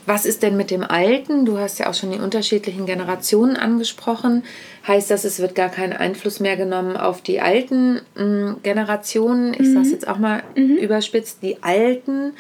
Was 0.06 0.26
ist 0.26 0.44
denn 0.44 0.58
mit 0.58 0.70
dem 0.70 0.84
Alten? 0.84 1.46
Du 1.46 1.58
hast 1.58 1.80
ja 1.80 1.90
auch 1.90 1.96
schon 1.96 2.12
die 2.12 2.20
unterschiedlichen 2.20 2.86
Generationen 2.86 3.58
angesprochen. 3.58 4.44
Heißt 4.88 5.10
das, 5.10 5.26
es 5.26 5.40
wird 5.40 5.56
gar 5.56 5.70
kein 5.70 5.92
Einfluss 5.92 6.40
mehr 6.40 6.56
genommen 6.56 6.98
auf 6.98 7.24
die 7.24 7.42
alten 7.42 8.00
mh, 8.14 8.58
Generationen? 8.62 9.56
Ich 9.56 9.68
sage 9.74 9.88
es 9.88 9.92
jetzt 9.92 10.08
auch 10.08 10.20
mal 10.20 10.44
überspitzt, 10.56 11.40
die 11.42 11.64
Alten. 11.64 12.34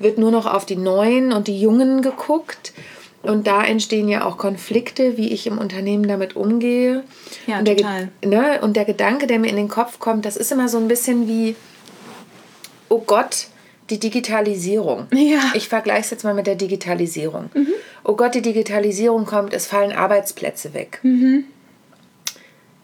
Wird 0.00 0.18
nur 0.18 0.32
noch 0.32 0.52
auf 0.52 0.66
die 0.66 0.74
Neuen 0.74 1.32
und 1.32 1.46
die 1.46 1.60
Jungen 1.60 2.02
geguckt. 2.02 2.72
Und 3.22 3.46
da 3.46 3.64
entstehen 3.64 4.08
ja 4.08 4.24
auch 4.24 4.36
Konflikte, 4.36 5.16
wie 5.16 5.32
ich 5.32 5.46
im 5.46 5.58
Unternehmen 5.58 6.08
damit 6.08 6.34
umgehe. 6.34 7.04
Ja, 7.46 7.60
und 7.60 7.68
der, 7.68 7.76
total. 7.76 8.08
Ne, 8.24 8.60
und 8.62 8.76
der 8.76 8.84
Gedanke, 8.84 9.26
der 9.26 9.38
mir 9.38 9.48
in 9.48 9.56
den 9.56 9.68
Kopf 9.68 9.98
kommt, 10.00 10.24
das 10.24 10.36
ist 10.36 10.50
immer 10.50 10.68
so 10.68 10.78
ein 10.78 10.88
bisschen 10.88 11.28
wie, 11.28 11.54
oh 12.88 12.98
Gott, 12.98 13.46
die 13.90 14.00
Digitalisierung. 14.00 15.06
Ja. 15.12 15.52
Ich 15.54 15.68
vergleiche 15.68 16.00
es 16.00 16.10
jetzt 16.10 16.24
mal 16.24 16.34
mit 16.34 16.46
der 16.46 16.56
Digitalisierung. 16.56 17.50
Oh 18.04 18.14
Gott, 18.14 18.34
die 18.34 18.42
Digitalisierung 18.42 19.24
kommt, 19.26 19.52
es 19.52 19.66
fallen 19.66 19.92
Arbeitsplätze 19.92 20.74
weg. 20.74 21.00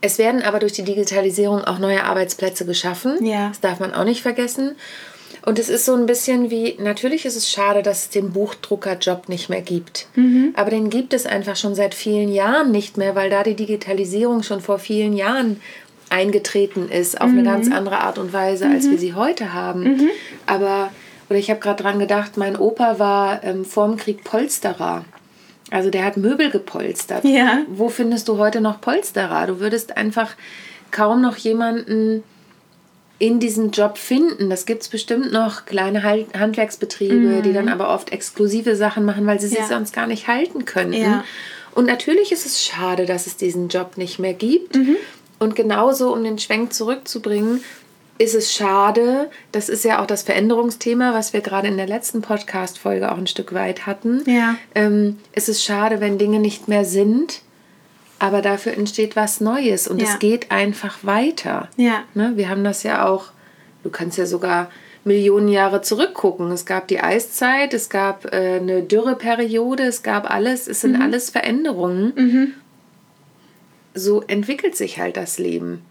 Es 0.00 0.18
werden 0.18 0.42
aber 0.42 0.60
durch 0.60 0.72
die 0.72 0.84
Digitalisierung 0.84 1.64
auch 1.64 1.78
neue 1.78 2.04
Arbeitsplätze 2.04 2.64
geschaffen. 2.64 3.24
Ja. 3.24 3.48
Das 3.48 3.60
darf 3.60 3.80
man 3.80 3.92
auch 3.92 4.04
nicht 4.04 4.22
vergessen. 4.22 4.76
Und 5.44 5.58
es 5.58 5.68
ist 5.68 5.84
so 5.84 5.94
ein 5.94 6.06
bisschen 6.06 6.50
wie, 6.50 6.76
natürlich 6.78 7.24
ist 7.24 7.36
es 7.36 7.50
schade, 7.50 7.82
dass 7.82 8.04
es 8.04 8.10
den 8.10 8.32
Buchdruckerjob 8.32 9.28
nicht 9.28 9.48
mehr 9.48 9.62
gibt. 9.62 10.06
Aber 10.54 10.70
den 10.70 10.90
gibt 10.90 11.14
es 11.14 11.26
einfach 11.26 11.56
schon 11.56 11.74
seit 11.74 11.94
vielen 11.94 12.30
Jahren 12.30 12.70
nicht 12.70 12.96
mehr, 12.96 13.14
weil 13.14 13.30
da 13.30 13.42
die 13.42 13.56
Digitalisierung 13.56 14.42
schon 14.42 14.60
vor 14.60 14.78
vielen 14.78 15.14
Jahren 15.14 15.60
eingetreten 16.10 16.88
ist, 16.88 17.20
auf 17.20 17.28
eine 17.28 17.42
ganz 17.42 17.70
andere 17.70 17.98
Art 18.00 18.18
und 18.18 18.32
Weise, 18.32 18.66
als 18.66 18.90
wir 18.90 18.98
sie 18.98 19.14
heute 19.14 19.52
haben. 19.52 20.08
Aber, 20.46 20.90
oder 21.28 21.38
ich 21.38 21.50
habe 21.50 21.60
gerade 21.60 21.82
dran 21.82 21.98
gedacht, 21.98 22.36
mein 22.36 22.56
Opa 22.56 22.98
war 22.98 23.44
ähm, 23.44 23.64
vor 23.64 23.86
dem 23.86 23.96
Krieg 23.96 24.24
Polsterer. 24.24 25.04
Also 25.70 25.90
der 25.90 26.04
hat 26.04 26.16
Möbel 26.16 26.50
gepolstert. 26.50 27.24
Ja. 27.24 27.60
Wo 27.68 27.88
findest 27.90 28.28
du 28.28 28.38
heute 28.38 28.60
noch 28.60 28.80
Polsterer? 28.80 29.46
Du 29.46 29.60
würdest 29.60 29.96
einfach 29.96 30.34
kaum 30.90 31.20
noch 31.20 31.36
jemanden 31.36 32.22
in 33.18 33.40
diesem 33.40 33.70
Job 33.72 33.98
finden. 33.98 34.48
Das 34.48 34.64
gibt 34.64 34.82
es 34.82 34.88
bestimmt 34.88 35.32
noch 35.32 35.66
kleine 35.66 36.02
Handwerksbetriebe, 36.04 37.42
die 37.44 37.52
dann 37.52 37.68
aber 37.68 37.92
oft 37.92 38.12
exklusive 38.12 38.76
Sachen 38.76 39.04
machen, 39.04 39.26
weil 39.26 39.40
sie 39.40 39.48
sich 39.48 39.58
Ja. 39.58 39.66
sonst 39.66 39.92
gar 39.92 40.06
nicht 40.06 40.28
halten 40.28 40.64
können. 40.64 40.92
Ja. 40.92 41.24
Und 41.74 41.86
natürlich 41.86 42.32
ist 42.32 42.46
es 42.46 42.62
schade, 42.62 43.06
dass 43.06 43.26
es 43.26 43.36
diesen 43.36 43.68
Job 43.68 43.96
nicht 43.96 44.18
mehr 44.18 44.34
gibt. 44.34 44.78
Und 45.38 45.54
genauso, 45.56 46.12
um 46.12 46.22
den 46.24 46.38
Schwenk 46.38 46.72
zurückzubringen, 46.72 47.62
ist 48.18 48.34
es 48.34 48.52
schade, 48.52 49.30
das 49.52 49.68
ist 49.68 49.84
ja 49.84 50.02
auch 50.02 50.06
das 50.06 50.22
Veränderungsthema, 50.24 51.14
was 51.14 51.32
wir 51.32 51.40
gerade 51.40 51.68
in 51.68 51.76
der 51.76 51.86
letzten 51.86 52.20
Podcast-Folge 52.20 53.12
auch 53.12 53.16
ein 53.18 53.28
Stück 53.28 53.54
weit 53.54 53.86
hatten. 53.86 54.22
Ja. 54.26 54.56
Ähm, 54.74 55.18
es 55.32 55.48
ist 55.48 55.62
schade, 55.62 56.00
wenn 56.00 56.18
Dinge 56.18 56.40
nicht 56.40 56.66
mehr 56.66 56.84
sind, 56.84 57.42
aber 58.18 58.42
dafür 58.42 58.72
entsteht 58.72 59.16
was 59.16 59.40
Neues 59.40 59.88
und 59.88 60.00
Ja. 60.02 60.08
es 60.08 60.18
geht 60.18 60.50
einfach 60.50 60.98
weiter. 61.02 61.68
Ja. 61.76 62.04
Ne? 62.14 62.32
Wir 62.36 62.48
haben 62.48 62.64
das 62.64 62.82
ja 62.82 63.06
auch, 63.06 63.26
du 63.82 63.90
kannst 63.90 64.18
ja 64.18 64.26
sogar 64.26 64.70
Millionen 65.04 65.48
Jahre 65.48 65.80
zurückgucken. 65.80 66.50
Es 66.50 66.66
gab 66.66 66.88
die 66.88 67.00
Eiszeit, 67.00 67.72
es 67.72 67.88
gab 67.88 68.26
äh, 68.32 68.56
eine 68.60 68.82
Dürreperiode, 68.82 69.84
es 69.84 70.02
gab 70.02 70.30
alles, 70.30 70.66
es 70.68 70.80
sind 70.82 71.00
alles 71.00 71.30
Veränderungen. 71.30 72.54
So 73.94 74.22
entwickelt 74.22 74.76
sich 74.76 74.98
halt 74.98 75.16
das 75.16 75.38
Leben. 75.38 75.82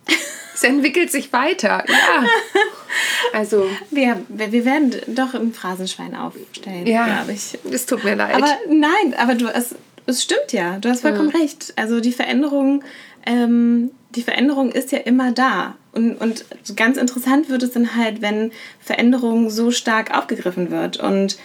es 0.54 0.64
entwickelt 0.64 1.12
sich 1.12 1.34
weiter, 1.34 1.84
ja. 1.88 2.26
Also, 3.34 3.66
Wir, 3.92 4.22
wir 4.30 4.52
wir 4.52 4.66
werden 4.66 4.96
doch 5.08 5.34
ein 5.34 5.54
Phrasenschwein 5.54 6.16
aufstellen, 6.16 6.88
ja, 6.88 7.06
glaube 7.06 7.34
ich. 7.34 7.58
es 7.72 7.86
tut 7.86 8.04
mir 8.04 8.16
leid. 8.16 8.36
Aber 8.36 8.58
nein, 8.70 9.14
aber 9.18 9.36
du, 9.36 9.48
es, 9.48 9.76
es 10.08 10.24
stimmt 10.24 10.54
ja. 10.54 10.80
Du 10.80 10.90
hast 10.90 11.02
vollkommen 11.02 11.30
recht. 11.30 11.74
Also 11.76 12.00
die 12.00 12.14
Veränderung, 12.14 12.84
ähm, 13.26 13.92
die 14.16 14.24
Veränderung 14.24 14.72
ist 14.72 14.92
ja 14.92 15.00
immer 15.00 15.32
da. 15.32 15.76
Und, 15.92 16.16
und 16.16 16.46
ganz 16.76 16.98
interessant 16.98 17.50
wird 17.50 17.64
es 17.64 17.72
dann 17.72 17.96
halt, 17.96 18.22
wenn 18.22 18.52
Veränderung 18.80 19.50
so 19.50 19.72
stark 19.72 20.18
aufgegriffen 20.18 20.72
wird. 20.72 20.98
Und 20.98 21.38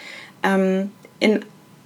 ähm, 0.42 0.90
in, 1.19 1.40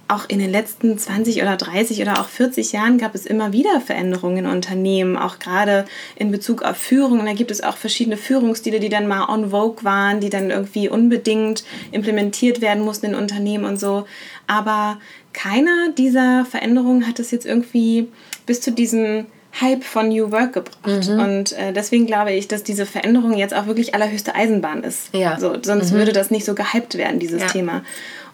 auch 0.07 0.29
in 0.29 0.39
den 0.39 0.51
letzten 0.51 0.97
20 0.97 1.41
oder 1.41 1.57
30 1.57 2.01
oder 2.01 2.19
auch 2.19 2.27
40 2.27 2.71
Jahren 2.71 2.97
gab 2.97 3.15
es 3.15 3.25
immer 3.25 3.51
wieder 3.51 3.81
Veränderungen 3.81 4.37
in 4.37 4.45
Unternehmen, 4.45 5.17
auch 5.17 5.39
gerade 5.39 5.85
in 6.15 6.31
Bezug 6.31 6.61
auf 6.61 6.77
Führung. 6.77 7.19
Und 7.19 7.25
da 7.25 7.33
gibt 7.33 7.51
es 7.51 7.61
auch 7.61 7.77
verschiedene 7.77 8.17
Führungsstile, 8.17 8.79
die 8.79 8.89
dann 8.89 9.07
mal 9.07 9.27
on 9.29 9.49
vogue 9.49 9.83
waren, 9.83 10.19
die 10.19 10.29
dann 10.29 10.51
irgendwie 10.51 10.89
unbedingt 10.89 11.63
implementiert 11.91 12.61
werden 12.61 12.83
mussten 12.83 13.07
in 13.07 13.15
Unternehmen 13.15 13.65
und 13.65 13.79
so. 13.79 14.05
Aber 14.45 14.99
keiner 15.37 15.91
dieser 15.95 16.45
Veränderungen 16.45 17.05
hat 17.07 17.19
es 17.19 17.29
jetzt 17.29 17.45
irgendwie 17.45 18.07
bis 18.47 18.59
zu 18.59 18.71
diesem 18.71 19.27
Hype 19.61 19.83
von 19.83 20.09
New 20.09 20.31
Work 20.31 20.53
gebracht. 20.53 21.07
Und 21.09 21.51
äh, 21.53 21.73
deswegen 21.73 22.07
glaube 22.07 22.31
ich, 22.31 22.47
dass 22.47 22.63
diese 22.63 22.87
Veränderung 22.87 23.37
jetzt 23.37 23.53
auch 23.53 23.67
wirklich 23.67 23.93
allerhöchste 23.93 24.33
Eisenbahn 24.33 24.83
ist. 24.83 25.13
Ja. 25.13 25.39
So, 25.39 25.55
sonst 25.61 25.91
würde 25.91 26.11
das 26.11 26.31
nicht 26.31 26.43
so 26.43 26.55
gehypt 26.55 26.97
werden, 26.97 27.19
dieses 27.19 27.41
Ja. 27.41 27.47
Thema. 27.49 27.83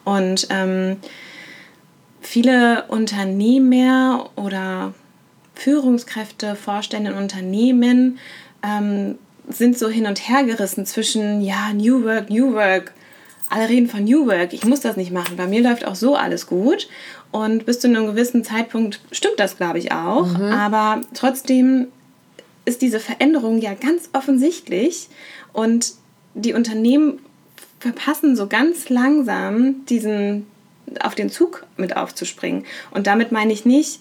Und 0.06 0.48
ähm, 0.50 0.96
viele 2.22 2.86
Unternehmer 2.88 4.30
oder 4.38 4.94
Führungskräfte, 5.56 6.56
Vorstände 6.56 7.12
in 7.12 7.18
Unternehmen 7.18 8.18
ähm, 8.66 9.16
sind 9.50 9.78
so 9.78 9.90
hin 9.90 10.06
und 10.06 10.30
her 10.30 10.44
gerissen 10.46 10.86
zwischen, 10.86 11.42
ja, 11.42 11.74
New 11.74 12.06
Work, 12.06 12.30
New 12.30 12.54
Work. 12.54 12.94
Alle 13.54 13.70
reden 13.70 13.88
von 13.88 14.04
New 14.04 14.26
Work, 14.26 14.52
ich 14.52 14.66
muss 14.66 14.80
das 14.80 14.98
nicht 14.98 15.12
machen, 15.12 15.38
bei 15.38 15.46
mir 15.46 15.62
läuft 15.62 15.86
auch 15.86 15.94
so 15.94 16.16
alles 16.16 16.48
gut. 16.48 16.90
Und 17.32 17.68
bis 17.68 17.80
zu 17.80 17.88
einem 17.88 18.08
gewissen 18.08 18.44
Zeitpunkt 18.44 19.00
stimmt 19.12 19.40
das, 19.40 19.58
glaube 19.58 19.78
ich, 19.78 19.92
auch. 19.92 20.40
Aber 20.40 21.02
trotzdem 21.14 21.88
ist 22.66 22.82
diese 22.82 23.00
Veränderung 23.00 23.60
ja 23.60 23.76
ganz 23.76 24.10
offensichtlich 24.14 25.08
und 25.52 25.94
die 26.34 26.54
Unternehmen 26.54 27.20
verpassen 27.80 28.36
so 28.36 28.48
ganz 28.48 28.90
langsam 28.90 29.86
diesen 29.86 30.48
auf 31.02 31.14
den 31.14 31.30
Zug 31.30 31.66
mit 31.78 31.96
aufzuspringen. 31.96 32.66
Und 32.90 33.06
damit 33.06 33.32
meine 33.32 33.54
ich 33.54 33.66
nicht, 33.66 34.00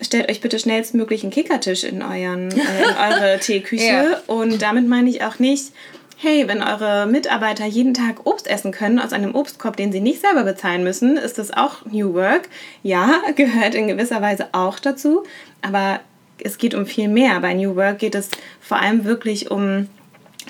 stellt 0.00 0.30
euch 0.30 0.40
bitte 0.40 0.60
schnellstmöglich 0.60 1.22
einen 1.22 1.32
Kickertisch 1.32 1.82
in, 1.82 2.02
euren, 2.02 2.52
äh, 2.52 2.54
in 2.54 2.96
eure 2.96 3.38
Teeküche. 3.40 3.84
Ja. 3.84 4.22
Und 4.28 4.62
damit 4.62 4.86
meine 4.86 5.10
ich 5.10 5.24
auch 5.24 5.40
nicht, 5.40 5.72
hey, 6.20 6.48
wenn 6.48 6.64
eure 6.64 7.06
Mitarbeiter 7.06 7.64
jeden 7.64 7.94
Tag 7.94 8.26
Obst 8.26 8.48
essen 8.48 8.72
können 8.72 8.98
aus 8.98 9.12
einem 9.12 9.36
Obstkorb, 9.36 9.76
den 9.76 9.92
sie 9.92 10.00
nicht 10.00 10.20
selber 10.20 10.42
bezahlen 10.42 10.82
müssen, 10.82 11.16
ist 11.16 11.38
das 11.38 11.52
auch 11.52 11.84
New 11.86 12.12
Work. 12.12 12.48
Ja, 12.82 13.20
gehört 13.36 13.76
in 13.76 13.86
gewisser 13.86 14.20
Weise 14.20 14.48
auch 14.50 14.80
dazu. 14.80 15.22
Aber 15.62 16.00
es 16.42 16.58
geht 16.58 16.74
um 16.74 16.86
viel 16.86 17.06
mehr. 17.06 17.38
Bei 17.38 17.54
New 17.54 17.76
Work 17.76 18.00
geht 18.00 18.16
es 18.16 18.30
vor 18.60 18.80
allem 18.80 19.04
wirklich 19.04 19.52
um 19.52 19.86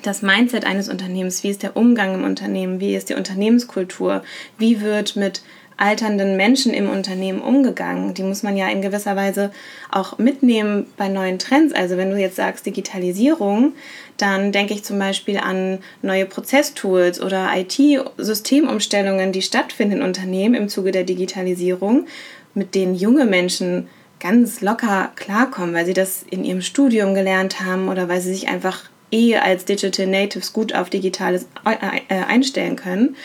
das 0.03 0.23
Mindset 0.23 0.65
eines 0.65 0.89
Unternehmens, 0.89 1.45
wie 1.45 1.51
ist 1.51 1.63
der 1.63 1.77
Umgang 1.77 2.15
im 2.15 2.25
Unternehmen, 2.25 2.81
wie 2.81 2.95
ist 2.95 3.11
die 3.11 3.15
Unternehmenskultur, 3.15 4.23
wie 4.57 4.81
wird 4.81 5.17
mit 5.17 5.43
alternden 5.79 6.37
Menschen 6.37 6.75
im 6.75 6.91
Unternehmen 6.91 7.41
umgegangen. 7.41 8.13
Die 8.13 8.25
muss 8.25 8.43
man 8.43 8.57
ja 8.57 8.69
in 8.69 8.83
gewisser 8.83 9.17
Weise 9.17 9.53
auch 9.91 10.19
mitnehmen 10.19 10.87
bei 10.97 11.09
neuen 11.09 11.39
Trends. 11.39 11.73
Also 11.73 11.97
wenn 11.97 12.11
du 12.11 12.19
jetzt 12.19 12.37
sagst 12.37 12.67
Digitalisierung, 12.67 13.73
dann 14.17 14.53
denke 14.53 14.75
ich 14.75 14.85
zum 14.85 14.99
Beispiel 14.99 15.39
an 15.39 15.79
neue 16.03 16.27
Prozesstools 16.27 17.23
oder 17.23 17.51
IT-Systemumstellungen, 17.55 19.33
die 19.33 19.43
stattfinden 19.43 19.99
in 19.99 20.03
Unternehmen 20.03 20.57
im 20.57 20.69
Zuge 20.69 20.91
der 20.91 21.05
Digitalisierung, 21.05 22.07
mit 22.55 22.75
denen 22.75 22.97
junge 22.97 23.25
Menschen 23.25 23.89
ganz 24.19 24.61
locker 24.61 25.13
klarkommen, 25.15 25.75
weil 25.75 25.87
sie 25.87 25.95
das 25.95 26.25
in 26.29 26.45
ihrem 26.45 26.61
Studium 26.61 27.15
gelernt 27.15 27.61
haben 27.61 27.89
oder 27.89 28.09
weil 28.09 28.21
sie 28.21 28.35
sich 28.35 28.49
einfach 28.49 28.91
eh 29.13 29.37
als 29.37 29.65
Digital 29.65 30.09
Natives 30.09 30.53
gut 30.53 30.75
auf 30.75 30.91
Digitales 30.91 31.47
äh, 31.65 32.15
einstellen 32.27 32.75
können. 32.75 33.17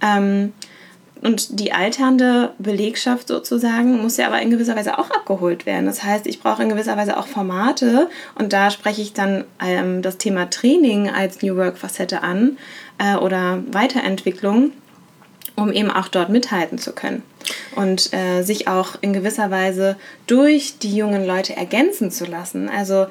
Ähm, 0.00 0.52
und 1.22 1.60
die 1.60 1.72
alternde 1.72 2.52
Belegschaft 2.58 3.28
sozusagen 3.28 4.02
muss 4.02 4.16
ja 4.16 4.26
aber 4.26 4.40
in 4.42 4.50
gewisser 4.50 4.76
Weise 4.76 4.98
auch 4.98 5.10
abgeholt 5.10 5.66
werden. 5.66 5.86
Das 5.86 6.02
heißt, 6.02 6.26
ich 6.26 6.40
brauche 6.40 6.62
in 6.62 6.68
gewisser 6.68 6.96
Weise 6.96 7.16
auch 7.16 7.26
Formate 7.26 8.08
und 8.34 8.52
da 8.52 8.70
spreche 8.70 9.02
ich 9.02 9.12
dann 9.12 9.44
ähm, 9.60 10.02
das 10.02 10.18
Thema 10.18 10.50
Training 10.50 11.10
als 11.10 11.42
New 11.42 11.56
Work-Facette 11.56 12.22
an 12.22 12.58
äh, 12.98 13.16
oder 13.16 13.62
Weiterentwicklung, 13.72 14.72
um 15.56 15.72
eben 15.72 15.90
auch 15.90 16.08
dort 16.08 16.28
mithalten 16.28 16.78
zu 16.78 16.92
können 16.92 17.22
und 17.74 18.12
äh, 18.12 18.42
sich 18.42 18.68
auch 18.68 18.96
in 19.00 19.12
gewisser 19.12 19.50
Weise 19.50 19.96
durch 20.26 20.78
die 20.78 20.94
jungen 20.94 21.26
Leute 21.26 21.56
ergänzen 21.56 22.10
zu 22.10 22.26
lassen. 22.26 22.68
Also 22.68 23.06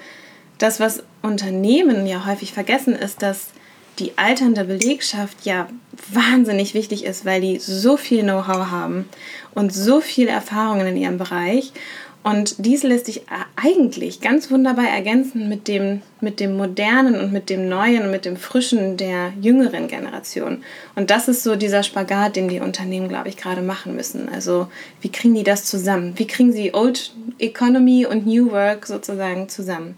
das, 0.57 0.79
was 0.79 1.03
Unternehmen 1.21 2.05
ja 2.05 2.25
häufig 2.25 2.53
vergessen, 2.53 2.93
ist, 2.93 3.21
dass 3.21 3.47
die 3.99 4.17
alternde 4.17 4.65
Belegschaft 4.65 5.45
ja 5.45 5.67
wahnsinnig 6.11 6.73
wichtig 6.73 7.05
ist, 7.05 7.25
weil 7.25 7.41
die 7.41 7.59
so 7.59 7.97
viel 7.97 8.23
Know-how 8.23 8.69
haben 8.69 9.09
und 9.53 9.73
so 9.73 10.01
viele 10.01 10.31
Erfahrungen 10.31 10.87
in 10.87 10.97
ihrem 10.97 11.17
Bereich. 11.17 11.71
Und 12.25 12.65
dies 12.65 12.81
lässt 12.81 13.05
sich 13.05 13.21
eigentlich 13.55 14.19
ganz 14.19 14.49
wunderbar 14.49 14.87
ergänzen 14.87 15.47
mit 15.47 15.67
dem, 15.67 16.01
mit 16.21 16.39
dem 16.39 16.57
Modernen 16.57 17.19
und 17.19 17.31
mit 17.31 17.51
dem 17.51 17.69
Neuen 17.69 18.01
und 18.01 18.09
mit 18.09 18.25
dem 18.25 18.35
Frischen 18.35 18.97
der 18.97 19.31
jüngeren 19.39 19.87
Generation. 19.87 20.63
Und 20.95 21.11
das 21.11 21.27
ist 21.27 21.43
so 21.43 21.55
dieser 21.55 21.83
Spagat, 21.83 22.35
den 22.35 22.47
die 22.47 22.61
Unternehmen, 22.61 23.09
glaube 23.09 23.29
ich, 23.29 23.37
gerade 23.37 23.61
machen 23.61 23.95
müssen. 23.95 24.27
Also 24.27 24.69
wie 25.01 25.11
kriegen 25.11 25.35
die 25.35 25.43
das 25.43 25.65
zusammen? 25.65 26.13
Wie 26.17 26.25
kriegen 26.25 26.51
sie 26.51 26.73
Old 26.73 27.13
Economy 27.37 28.07
und 28.07 28.25
New 28.25 28.49
Work 28.51 28.87
sozusagen 28.87 29.47
zusammen? 29.47 29.95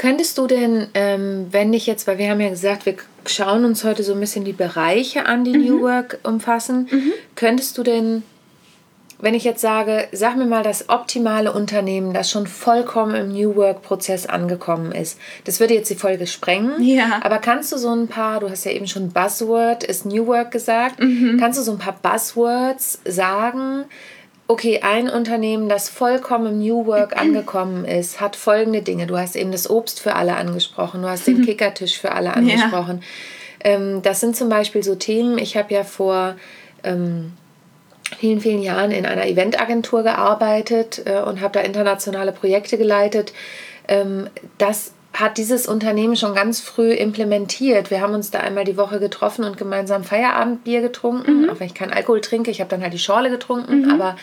Könntest 0.00 0.38
du 0.38 0.46
denn, 0.46 0.86
ähm, 0.94 1.48
wenn 1.50 1.74
ich 1.74 1.86
jetzt, 1.86 2.06
weil 2.06 2.16
wir 2.16 2.30
haben 2.30 2.40
ja 2.40 2.48
gesagt, 2.48 2.86
wir 2.86 2.94
schauen 3.26 3.66
uns 3.66 3.84
heute 3.84 4.02
so 4.02 4.14
ein 4.14 4.20
bisschen 4.20 4.46
die 4.46 4.54
Bereiche 4.54 5.26
an, 5.26 5.44
die 5.44 5.52
New 5.52 5.82
Work 5.82 6.20
umfassen, 6.22 6.88
könntest 7.34 7.76
du 7.76 7.82
denn 7.82 8.22
wenn 9.18 9.34
ich 9.34 9.44
jetzt 9.44 9.60
sage, 9.60 10.08
sag 10.12 10.38
mir 10.38 10.46
mal 10.46 10.62
das 10.62 10.88
optimale 10.88 11.52
Unternehmen, 11.52 12.14
das 12.14 12.30
schon 12.30 12.46
vollkommen 12.46 13.14
im 13.14 13.28
New 13.28 13.54
Work-Prozess 13.54 14.24
angekommen 14.24 14.92
ist. 14.92 15.18
Das 15.44 15.60
würde 15.60 15.74
jetzt 15.74 15.90
die 15.90 15.96
Folge 15.96 16.26
sprengen. 16.26 16.82
Ja. 16.82 17.20
Aber 17.22 17.36
kannst 17.36 17.70
du 17.70 17.76
so 17.76 17.94
ein 17.94 18.08
paar, 18.08 18.40
du 18.40 18.48
hast 18.48 18.64
ja 18.64 18.70
eben 18.70 18.86
schon 18.86 19.10
Buzzword, 19.10 19.84
ist 19.84 20.06
New 20.06 20.26
Work 20.26 20.50
gesagt, 20.50 21.00
mhm. 21.00 21.36
kannst 21.38 21.58
du 21.58 21.62
so 21.62 21.72
ein 21.72 21.78
paar 21.78 21.98
Buzzwords 22.00 23.00
sagen? 23.04 23.84
Okay, 24.50 24.80
ein 24.82 25.08
Unternehmen, 25.08 25.68
das 25.68 25.88
vollkommen 25.88 26.46
im 26.48 26.58
New 26.58 26.84
Work 26.86 27.16
angekommen 27.20 27.84
ist, 27.84 28.20
hat 28.20 28.34
folgende 28.34 28.82
Dinge. 28.82 29.06
Du 29.06 29.16
hast 29.16 29.36
eben 29.36 29.52
das 29.52 29.70
Obst 29.70 30.00
für 30.00 30.16
alle 30.16 30.34
angesprochen, 30.34 31.02
du 31.02 31.08
hast 31.08 31.28
den 31.28 31.44
Kickertisch 31.46 32.00
für 32.00 32.10
alle 32.10 32.34
angesprochen. 32.34 33.00
Ja. 33.62 33.70
Ähm, 33.70 34.02
das 34.02 34.18
sind 34.18 34.34
zum 34.34 34.48
Beispiel 34.48 34.82
so 34.82 34.96
Themen, 34.96 35.38
ich 35.38 35.56
habe 35.56 35.72
ja 35.72 35.84
vor 35.84 36.34
ähm, 36.82 37.34
vielen, 38.18 38.40
vielen 38.40 38.60
Jahren 38.60 38.90
in 38.90 39.06
einer 39.06 39.24
Eventagentur 39.24 40.02
gearbeitet 40.02 41.00
äh, 41.04 41.20
und 41.20 41.40
habe 41.42 41.52
da 41.52 41.60
internationale 41.60 42.32
Projekte 42.32 42.76
geleitet. 42.76 43.32
Ähm, 43.86 44.28
das 44.58 44.94
hat 45.20 45.38
dieses 45.38 45.66
Unternehmen 45.66 46.16
schon 46.16 46.34
ganz 46.34 46.60
früh 46.60 46.92
implementiert. 46.92 47.90
Wir 47.90 48.00
haben 48.00 48.14
uns 48.14 48.30
da 48.30 48.40
einmal 48.40 48.64
die 48.64 48.76
Woche 48.76 48.98
getroffen 48.98 49.44
und 49.44 49.56
gemeinsam 49.56 50.04
Feierabendbier 50.04 50.80
getrunken. 50.80 51.42
Mhm. 51.42 51.50
Auch 51.50 51.60
wenn 51.60 51.66
ich 51.66 51.74
keinen 51.74 51.92
Alkohol 51.92 52.20
trinke, 52.20 52.50
ich 52.50 52.60
habe 52.60 52.70
dann 52.70 52.82
halt 52.82 52.92
die 52.92 52.98
Schorle 52.98 53.30
getrunken, 53.30 53.82
mhm. 53.82 53.90
aber 53.90 54.16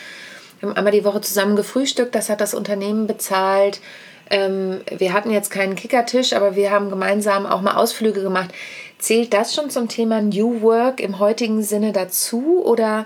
wir 0.59 0.69
haben 0.69 0.75
einmal 0.75 0.91
die 0.91 1.05
Woche 1.05 1.21
zusammen 1.21 1.55
gefrühstückt. 1.55 2.15
Das 2.15 2.29
hat 2.29 2.41
das 2.41 2.53
Unternehmen 2.53 3.07
bezahlt. 3.07 3.79
Ähm, 4.29 4.81
wir 4.97 5.13
hatten 5.13 5.31
jetzt 5.31 5.51
keinen 5.51 5.75
Kickertisch, 5.75 6.33
aber 6.33 6.55
wir 6.55 6.71
haben 6.71 6.89
gemeinsam 6.89 7.45
auch 7.45 7.61
mal 7.61 7.75
Ausflüge 7.75 8.21
gemacht. 8.21 8.49
Zählt 8.97 9.33
das 9.33 9.53
schon 9.53 9.69
zum 9.69 9.87
Thema 9.87 10.21
New 10.21 10.61
Work 10.61 10.99
im 10.99 11.19
heutigen 11.19 11.61
Sinne 11.61 11.93
dazu 11.93 12.63
oder 12.65 13.05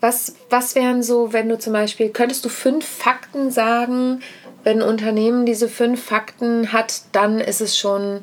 was, 0.00 0.36
was 0.48 0.74
wären 0.74 1.02
so, 1.02 1.32
wenn 1.32 1.48
du 1.48 1.58
zum 1.58 1.72
Beispiel, 1.72 2.10
könntest 2.10 2.44
du 2.44 2.48
fünf 2.48 2.86
Fakten 2.86 3.50
sagen, 3.50 4.20
wenn 4.64 4.82
ein 4.82 4.88
Unternehmen 4.88 5.46
diese 5.46 5.68
fünf 5.68 6.02
Fakten 6.02 6.72
hat, 6.72 7.02
dann 7.12 7.40
ist 7.40 7.60
es 7.60 7.78
schon 7.78 8.20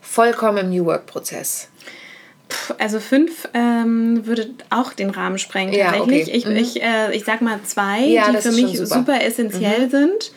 vollkommen 0.00 0.58
im 0.58 0.70
New 0.70 0.84
Work-Prozess. 0.84 1.68
Also 2.78 2.98
fünf 2.98 3.48
ähm, 3.52 4.26
würde 4.26 4.50
auch 4.70 4.94
den 4.94 5.10
Rahmen 5.10 5.38
sprengen 5.38 5.74
tatsächlich. 5.74 6.28
Ja, 6.28 6.32
okay. 6.32 6.36
Ich, 6.36 6.46
mhm. 6.46 6.56
ich, 6.56 6.82
äh, 6.82 7.14
ich 7.14 7.24
sag 7.24 7.42
mal 7.42 7.60
zwei, 7.64 8.00
ja, 8.00 8.30
die 8.30 8.38
für 8.38 8.52
mich 8.52 8.78
super. 8.78 8.86
super, 8.86 9.22
essentiell 9.22 9.86
mhm. 9.86 9.90
sind 9.90 10.32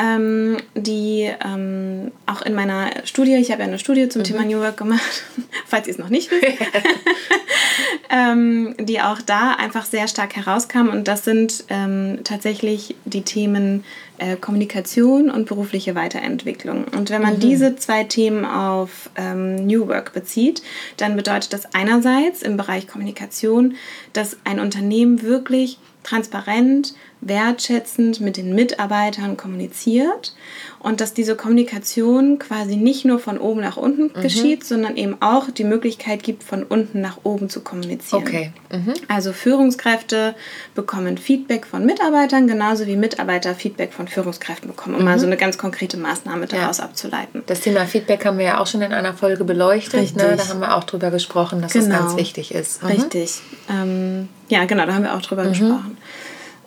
ähm, 0.00 0.56
die 0.74 1.30
ähm, 1.44 2.10
auch 2.26 2.42
in 2.42 2.54
meiner 2.54 2.90
Studie, 3.04 3.34
ich 3.34 3.50
habe 3.50 3.62
ja 3.62 3.68
eine 3.68 3.78
Studie 3.78 4.08
zum 4.08 4.22
mhm. 4.22 4.24
Thema 4.24 4.44
New 4.44 4.58
Work 4.60 4.78
gemacht, 4.78 5.24
falls 5.66 5.86
ihr 5.86 5.92
es 5.92 5.98
noch 5.98 6.08
nicht 6.08 6.30
wisst, 6.30 6.58
ähm, 8.10 8.74
die 8.78 9.00
auch 9.00 9.20
da 9.20 9.54
einfach 9.54 9.84
sehr 9.84 10.08
stark 10.08 10.36
herauskam. 10.36 10.88
Und 10.88 11.06
das 11.06 11.24
sind 11.24 11.64
ähm, 11.68 12.20
tatsächlich 12.24 12.96
die 13.04 13.22
Themen 13.22 13.84
äh, 14.16 14.36
Kommunikation 14.36 15.30
und 15.30 15.46
berufliche 15.46 15.94
Weiterentwicklung. 15.94 16.84
Und 16.96 17.10
wenn 17.10 17.20
man 17.20 17.34
mhm. 17.34 17.40
diese 17.40 17.76
zwei 17.76 18.04
Themen 18.04 18.46
auf 18.46 19.10
ähm, 19.16 19.66
New 19.66 19.88
Work 19.88 20.14
bezieht, 20.14 20.62
dann 20.96 21.14
bedeutet 21.14 21.52
das 21.52 21.74
einerseits 21.74 22.42
im 22.42 22.56
Bereich 22.56 22.86
Kommunikation, 22.86 23.74
dass 24.14 24.38
ein 24.44 24.60
Unternehmen 24.60 25.22
wirklich 25.22 25.78
transparent 26.02 26.94
wertschätzend 27.20 28.20
mit 28.20 28.36
den 28.36 28.54
Mitarbeitern 28.54 29.36
kommuniziert 29.36 30.34
und 30.78 31.00
dass 31.00 31.12
diese 31.12 31.36
Kommunikation 31.36 32.38
quasi 32.38 32.76
nicht 32.76 33.04
nur 33.04 33.18
von 33.18 33.36
oben 33.38 33.60
nach 33.60 33.76
unten 33.76 34.04
mhm. 34.04 34.22
geschieht, 34.22 34.64
sondern 34.64 34.96
eben 34.96 35.16
auch 35.20 35.50
die 35.50 35.64
Möglichkeit 35.64 36.22
gibt, 36.22 36.42
von 36.42 36.62
unten 36.62 37.00
nach 37.00 37.18
oben 37.24 37.50
zu 37.50 37.60
kommunizieren. 37.60 38.22
Okay. 38.22 38.52
Mhm. 38.72 38.94
Also 39.08 39.32
Führungskräfte 39.32 40.34
bekommen 40.74 41.18
Feedback 41.18 41.66
von 41.66 41.84
Mitarbeitern, 41.84 42.46
genauso 42.46 42.86
wie 42.86 42.96
Mitarbeiter 42.96 43.54
Feedback 43.54 43.92
von 43.92 44.08
Führungskräften 44.08 44.68
bekommen, 44.68 44.94
um 44.94 45.02
mhm. 45.02 45.08
mal 45.08 45.18
so 45.18 45.26
eine 45.26 45.36
ganz 45.36 45.58
konkrete 45.58 45.98
Maßnahme 45.98 46.46
daraus 46.46 46.78
ja. 46.78 46.84
abzuleiten. 46.84 47.42
Das 47.46 47.60
Thema 47.60 47.84
Feedback 47.84 48.24
haben 48.24 48.38
wir 48.38 48.46
ja 48.46 48.60
auch 48.60 48.66
schon 48.66 48.80
in 48.80 48.94
einer 48.94 49.12
Folge 49.12 49.44
beleuchtet. 49.44 50.16
Ne? 50.16 50.36
Da 50.36 50.48
haben 50.48 50.60
wir 50.60 50.74
auch 50.74 50.84
drüber 50.84 51.10
gesprochen, 51.10 51.60
dass 51.60 51.74
genau. 51.74 51.88
das 51.88 51.98
ganz 51.98 52.16
wichtig 52.16 52.54
ist. 52.54 52.82
Mhm. 52.82 52.88
Richtig. 52.88 53.40
Ähm, 53.68 54.28
ja, 54.50 54.64
genau, 54.64 54.84
da 54.84 54.94
haben 54.94 55.04
wir 55.04 55.14
auch 55.14 55.22
drüber 55.22 55.44
mhm. 55.44 55.48
gesprochen. 55.48 55.96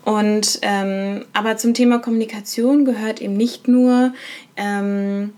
Und 0.06 0.60
ähm, 0.64 1.26
aber 1.34 1.58
zum 1.58 1.74
Thema 1.74 2.00
Kommunikation 2.00 2.86
gehört 2.86 3.22
eben 3.22 3.36
nicht 3.38 3.68
nur, 3.68 4.14
ähm, 4.58 5.34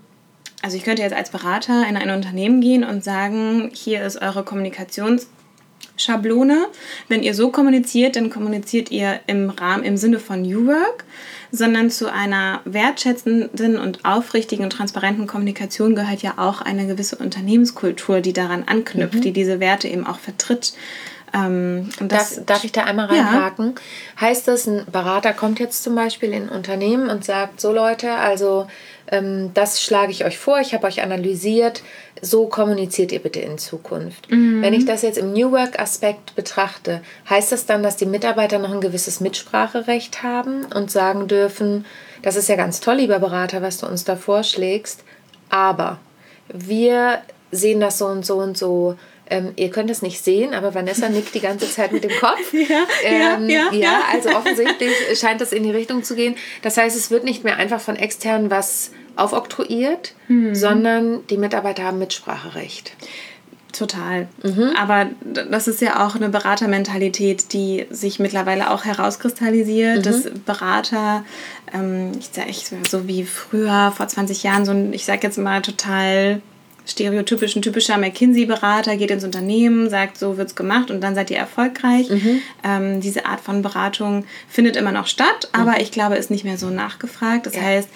also 0.61 0.77
ich 0.77 0.83
könnte 0.83 1.01
jetzt 1.03 1.15
als 1.15 1.31
Berater 1.31 1.87
in 1.87 1.95
ein 1.97 2.09
Unternehmen 2.09 2.61
gehen 2.61 2.83
und 2.83 3.03
sagen, 3.03 3.69
hier 3.73 4.03
ist 4.03 4.19
eure 4.21 4.43
Kommunikationsschablone. 4.43 6.65
Wenn 7.07 7.21
ihr 7.21 7.35
so 7.35 7.51
kommuniziert, 7.51 8.15
dann 8.15 8.31
kommuniziert 8.31 8.89
ihr 8.89 9.19
im 9.27 9.51
Rahmen, 9.51 9.83
im 9.83 9.97
Sinne 9.97 10.17
von 10.19 10.41
New 10.41 10.65
Work, 10.65 11.03
sondern 11.51 11.91
zu 11.91 12.11
einer 12.11 12.61
wertschätzenden 12.65 13.77
und 13.77 14.03
aufrichtigen 14.03 14.63
und 14.63 14.71
transparenten 14.71 15.27
Kommunikation 15.27 15.93
gehört 15.93 16.23
ja 16.23 16.33
auch 16.37 16.61
eine 16.61 16.87
gewisse 16.87 17.17
Unternehmenskultur, 17.17 18.21
die 18.21 18.33
daran 18.33 18.63
anknüpft, 18.65 19.13
mhm. 19.13 19.21
die 19.21 19.31
diese 19.31 19.59
Werte 19.59 19.87
eben 19.87 20.07
auch 20.07 20.17
vertritt. 20.17 20.73
Ähm, 21.35 21.89
das, 21.99 22.35
darf, 22.35 22.45
darf 22.45 22.63
ich 22.63 22.71
da 22.71 22.83
einmal 22.83 23.07
reinhaken? 23.07 23.75
Ja. 23.75 24.21
Heißt 24.27 24.47
das, 24.47 24.67
ein 24.67 24.85
Berater 24.91 25.33
kommt 25.33 25.59
jetzt 25.59 25.83
zum 25.83 25.95
Beispiel 25.95 26.31
in 26.31 26.43
ein 26.43 26.49
Unternehmen 26.49 27.09
und 27.09 27.25
sagt, 27.25 27.59
so 27.59 27.71
Leute, 27.71 28.13
also 28.13 28.67
ähm, 29.11 29.51
das 29.53 29.81
schlage 29.81 30.11
ich 30.11 30.25
euch 30.25 30.37
vor, 30.37 30.59
ich 30.59 30.73
habe 30.73 30.87
euch 30.87 31.01
analysiert, 31.01 31.83
so 32.21 32.47
kommuniziert 32.47 33.11
ihr 33.11 33.19
bitte 33.19 33.39
in 33.39 33.57
Zukunft. 33.57 34.31
Mhm. 34.31 34.61
Wenn 34.61 34.73
ich 34.73 34.85
das 34.85 35.01
jetzt 35.01 35.17
im 35.17 35.33
New 35.33 35.51
Work-Aspekt 35.51 36.35
betrachte, 36.35 37.01
heißt 37.29 37.51
das 37.51 37.65
dann, 37.65 37.83
dass 37.83 37.97
die 37.97 38.05
Mitarbeiter 38.05 38.57
noch 38.57 38.71
ein 38.71 38.81
gewisses 38.81 39.19
Mitspracherecht 39.19 40.23
haben 40.23 40.65
und 40.73 40.89
sagen 40.89 41.27
dürfen, 41.27 41.85
das 42.21 42.35
ist 42.35 42.49
ja 42.49 42.55
ganz 42.55 42.79
toll, 42.79 42.95
lieber 42.95 43.19
Berater, 43.19 43.61
was 43.61 43.77
du 43.77 43.87
uns 43.87 44.05
da 44.05 44.15
vorschlägst, 44.15 45.03
aber 45.49 45.99
wir 46.47 47.19
sehen 47.51 47.79
das 47.79 47.97
so 47.97 48.07
und 48.07 48.25
so 48.25 48.37
und 48.37 48.57
so 48.57 48.97
ähm, 49.29 49.53
ihr 49.55 49.69
könnt 49.69 49.89
es 49.89 50.01
nicht 50.01 50.23
sehen, 50.23 50.53
aber 50.53 50.75
Vanessa 50.75 51.09
nickt 51.09 51.33
die 51.33 51.39
ganze 51.39 51.69
Zeit 51.69 51.91
mit 51.91 52.03
dem 52.03 52.11
Kopf. 52.19 52.53
ja, 52.53 52.85
ähm, 53.03 53.49
ja, 53.49 53.71
ja, 53.71 53.73
ja, 53.73 54.01
also 54.11 54.29
offensichtlich 54.29 54.91
scheint 55.15 55.41
das 55.41 55.51
in 55.51 55.63
die 55.63 55.71
Richtung 55.71 56.03
zu 56.03 56.15
gehen. 56.15 56.35
Das 56.61 56.77
heißt, 56.77 56.95
es 56.95 57.11
wird 57.11 57.23
nicht 57.23 57.43
mehr 57.43 57.57
einfach 57.57 57.79
von 57.79 57.95
extern 57.95 58.51
was 58.51 58.91
aufoktroyiert, 59.15 60.13
mhm. 60.27 60.53
sondern 60.53 61.25
die 61.27 61.37
Mitarbeiter 61.37 61.83
haben 61.83 61.99
Mitspracherecht. 61.99 62.93
Total. 63.71 64.29
Mhm. 64.41 64.71
Aber 64.77 65.07
das 65.49 65.67
ist 65.67 65.81
ja 65.81 66.05
auch 66.05 66.15
eine 66.15 66.29
Beratermentalität, 66.29 67.51
die 67.51 67.85
sich 67.89 68.19
mittlerweile 68.19 68.71
auch 68.71 68.85
herauskristallisiert, 68.85 69.97
mhm. 69.97 70.01
dass 70.03 70.29
Berater, 70.45 71.25
ähm, 71.73 72.11
ich 72.17 72.29
sage 72.31 72.79
so 72.87 73.07
wie 73.07 73.25
früher, 73.25 73.91
vor 73.95 74.07
20 74.07 74.43
Jahren, 74.43 74.65
so 74.65 74.71
ein, 74.71 74.93
ich 74.93 75.03
sage 75.03 75.21
jetzt 75.23 75.37
mal 75.37 75.61
total 75.61 76.41
stereotypisch, 76.85 77.55
ein 77.55 77.61
typischer 77.61 77.97
McKinsey-Berater 77.97 78.97
geht 78.97 79.11
ins 79.11 79.23
Unternehmen, 79.23 79.89
sagt, 79.89 80.17
so 80.17 80.37
wird 80.37 80.49
es 80.49 80.55
gemacht 80.55 80.91
und 80.91 81.01
dann 81.01 81.15
seid 81.15 81.31
ihr 81.31 81.37
erfolgreich. 81.37 82.09
Mhm. 82.09 82.41
Ähm, 82.63 83.01
diese 83.01 83.25
Art 83.25 83.41
von 83.41 83.61
Beratung 83.61 84.25
findet 84.47 84.75
immer 84.75 84.91
noch 84.91 85.07
statt, 85.07 85.49
aber 85.51 85.71
mhm. 85.71 85.81
ich 85.81 85.91
glaube, 85.91 86.15
ist 86.15 86.31
nicht 86.31 86.43
mehr 86.45 86.57
so 86.57 86.69
nachgefragt. 86.69 87.45
Das 87.45 87.55
ja. 87.55 87.61
heißt, 87.61 87.89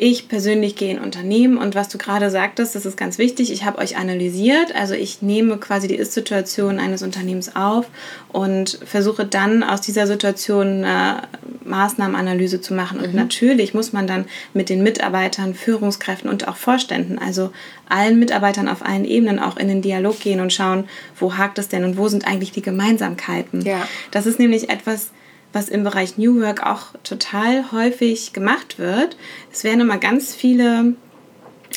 ich 0.00 0.28
persönlich 0.28 0.76
gehe 0.76 0.92
in 0.92 1.00
Unternehmen 1.00 1.58
und 1.58 1.74
was 1.74 1.88
du 1.88 1.98
gerade 1.98 2.30
sagtest, 2.30 2.76
das 2.76 2.86
ist 2.86 2.96
ganz 2.96 3.18
wichtig. 3.18 3.52
Ich 3.52 3.64
habe 3.64 3.78
euch 3.78 3.96
analysiert, 3.96 4.74
also 4.74 4.94
ich 4.94 5.22
nehme 5.22 5.58
quasi 5.58 5.88
die 5.88 5.96
Ist-Situation 5.96 6.78
eines 6.78 7.02
Unternehmens 7.02 7.56
auf 7.56 7.86
und 8.28 8.78
versuche 8.84 9.26
dann 9.26 9.64
aus 9.64 9.80
dieser 9.80 10.06
Situation 10.06 10.84
eine 10.84 11.22
Maßnahmenanalyse 11.64 12.60
zu 12.60 12.74
machen. 12.74 13.00
Und 13.00 13.10
mhm. 13.10 13.16
natürlich 13.16 13.74
muss 13.74 13.92
man 13.92 14.06
dann 14.06 14.26
mit 14.54 14.68
den 14.68 14.84
Mitarbeitern, 14.84 15.54
Führungskräften 15.54 16.30
und 16.30 16.46
auch 16.46 16.56
Vorständen, 16.56 17.18
also 17.18 17.50
allen 17.88 18.20
Mitarbeitern 18.20 18.68
auf 18.68 18.86
allen 18.86 19.04
Ebenen 19.04 19.40
auch 19.40 19.56
in 19.56 19.66
den 19.66 19.82
Dialog 19.82 20.20
gehen 20.20 20.38
und 20.38 20.52
schauen, 20.52 20.84
wo 21.18 21.36
hakt 21.36 21.58
es 21.58 21.68
denn 21.68 21.82
und 21.82 21.96
wo 21.96 22.06
sind 22.06 22.24
eigentlich 22.24 22.52
die 22.52 22.62
Gemeinsamkeiten. 22.62 23.62
Ja. 23.62 23.86
Das 24.12 24.26
ist 24.26 24.38
nämlich 24.38 24.70
etwas, 24.70 25.10
was 25.52 25.68
im 25.68 25.84
Bereich 25.84 26.18
New 26.18 26.40
Work 26.40 26.66
auch 26.66 26.86
total 27.02 27.72
häufig 27.72 28.32
gemacht 28.32 28.78
wird. 28.78 29.16
Es 29.52 29.64
werden 29.64 29.80
immer 29.80 29.98
ganz 29.98 30.34
viele 30.34 30.94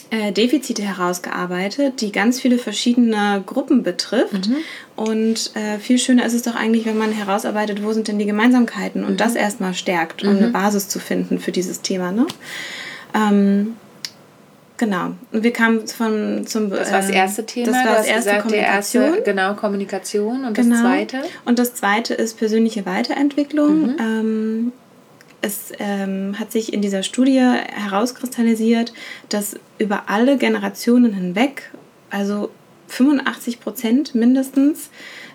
äh, 0.10 0.32
Defizite 0.34 0.84
herausgearbeitet, 0.84 2.02
die 2.02 2.12
ganz 2.12 2.40
viele 2.40 2.58
verschiedene 2.58 3.42
Gruppen 3.46 3.84
betrifft. 3.84 4.50
Mhm. 4.50 4.58
Und 4.96 5.56
äh, 5.56 5.80
viel 5.80 5.98
schöner 5.98 6.26
ist 6.26 6.34
es 6.34 6.44
doch 6.44 6.56
eigentlich, 6.56 6.86
wenn 6.86 6.98
man 6.98 7.12
herausarbeitet, 7.12 7.82
wo 7.82 7.94
sind 7.94 8.08
denn 8.08 8.20
die 8.20 8.26
Gemeinsamkeiten 8.26 9.04
und 9.04 9.14
mhm. 9.14 9.18
das 9.18 9.36
erstmal 9.36 9.74
stärkt, 9.74 10.24
um 10.24 10.34
mhm. 10.34 10.38
eine 10.38 10.48
Basis 10.50 10.90
zu 10.90 11.00
finden 11.00 11.40
für 11.40 11.52
dieses 11.52 11.82
Thema. 11.82 12.12
Ne? 12.12 12.28
Ähm, 13.14 13.78
Genau. 14.82 15.12
Und 15.32 15.44
wir 15.44 15.54
kamen 15.54 15.86
von, 15.86 16.48
zum. 16.48 16.72
Das 16.72 16.92
war 16.92 17.02
das 17.02 17.10
ähm, 17.10 17.14
erste 17.14 17.46
Thema. 17.46 17.68
Das 17.68 17.76
war 17.86 17.96
das 17.98 18.08
erste 18.08 18.30
gesagt, 18.32 18.42
Kommunikation. 18.42 19.04
Erste, 19.04 19.22
genau, 19.22 19.54
Kommunikation. 19.54 20.44
Und 20.46 20.54
genau. 20.56 20.72
das 20.72 20.82
zweite? 20.82 21.22
Und 21.46 21.60
das 21.60 21.76
zweite 21.76 22.16
ist 22.16 22.40
persönliche 22.40 22.84
Weiterentwicklung. 22.88 23.82
Mhm. 23.82 23.96
Ähm, 24.00 24.72
es 25.44 25.72
ähm, 25.78 26.40
hat 26.40 26.52
sich 26.52 26.74
in 26.74 26.82
dieser 26.82 27.04
Studie 27.04 27.40
herauskristallisiert, 27.42 28.92
dass 29.30 29.56
über 29.78 30.06
alle 30.08 30.40
Generationen 30.40 31.14
hinweg, 31.14 31.70
also 32.10 32.50
85 32.88 33.60
Prozent 33.60 34.16
mindestens 34.16 34.90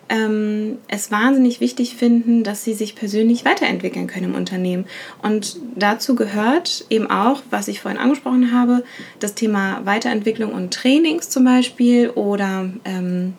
ähm, 0.09 0.79
es 0.89 1.11
wahnsinnig 1.11 1.61
wichtig 1.61 1.97
finden, 1.97 2.45
dass 2.45 2.63
sie 2.63 2.75
sich 2.75 2.95
persönlich 2.95 3.45
weiterentwickeln 3.45 4.07
können 4.07 4.27
im 4.27 4.35
Unternehmen. 4.35 4.87
Und 5.23 5.57
dazu 5.75 6.15
gehört 6.15 6.85
eben 6.91 7.11
auch, 7.11 7.43
was 7.51 7.69
ich 7.69 7.81
vorhin 7.81 8.01
angesprochen 8.01 8.53
habe, 8.53 8.85
das 9.19 9.35
Thema 9.35 9.81
Weiterentwicklung 9.85 10.53
und 10.53 10.73
Trainings 10.73 11.29
zum 11.29 11.45
Beispiel 11.45 12.11
oder 12.11 12.71
ähm, 12.85 13.35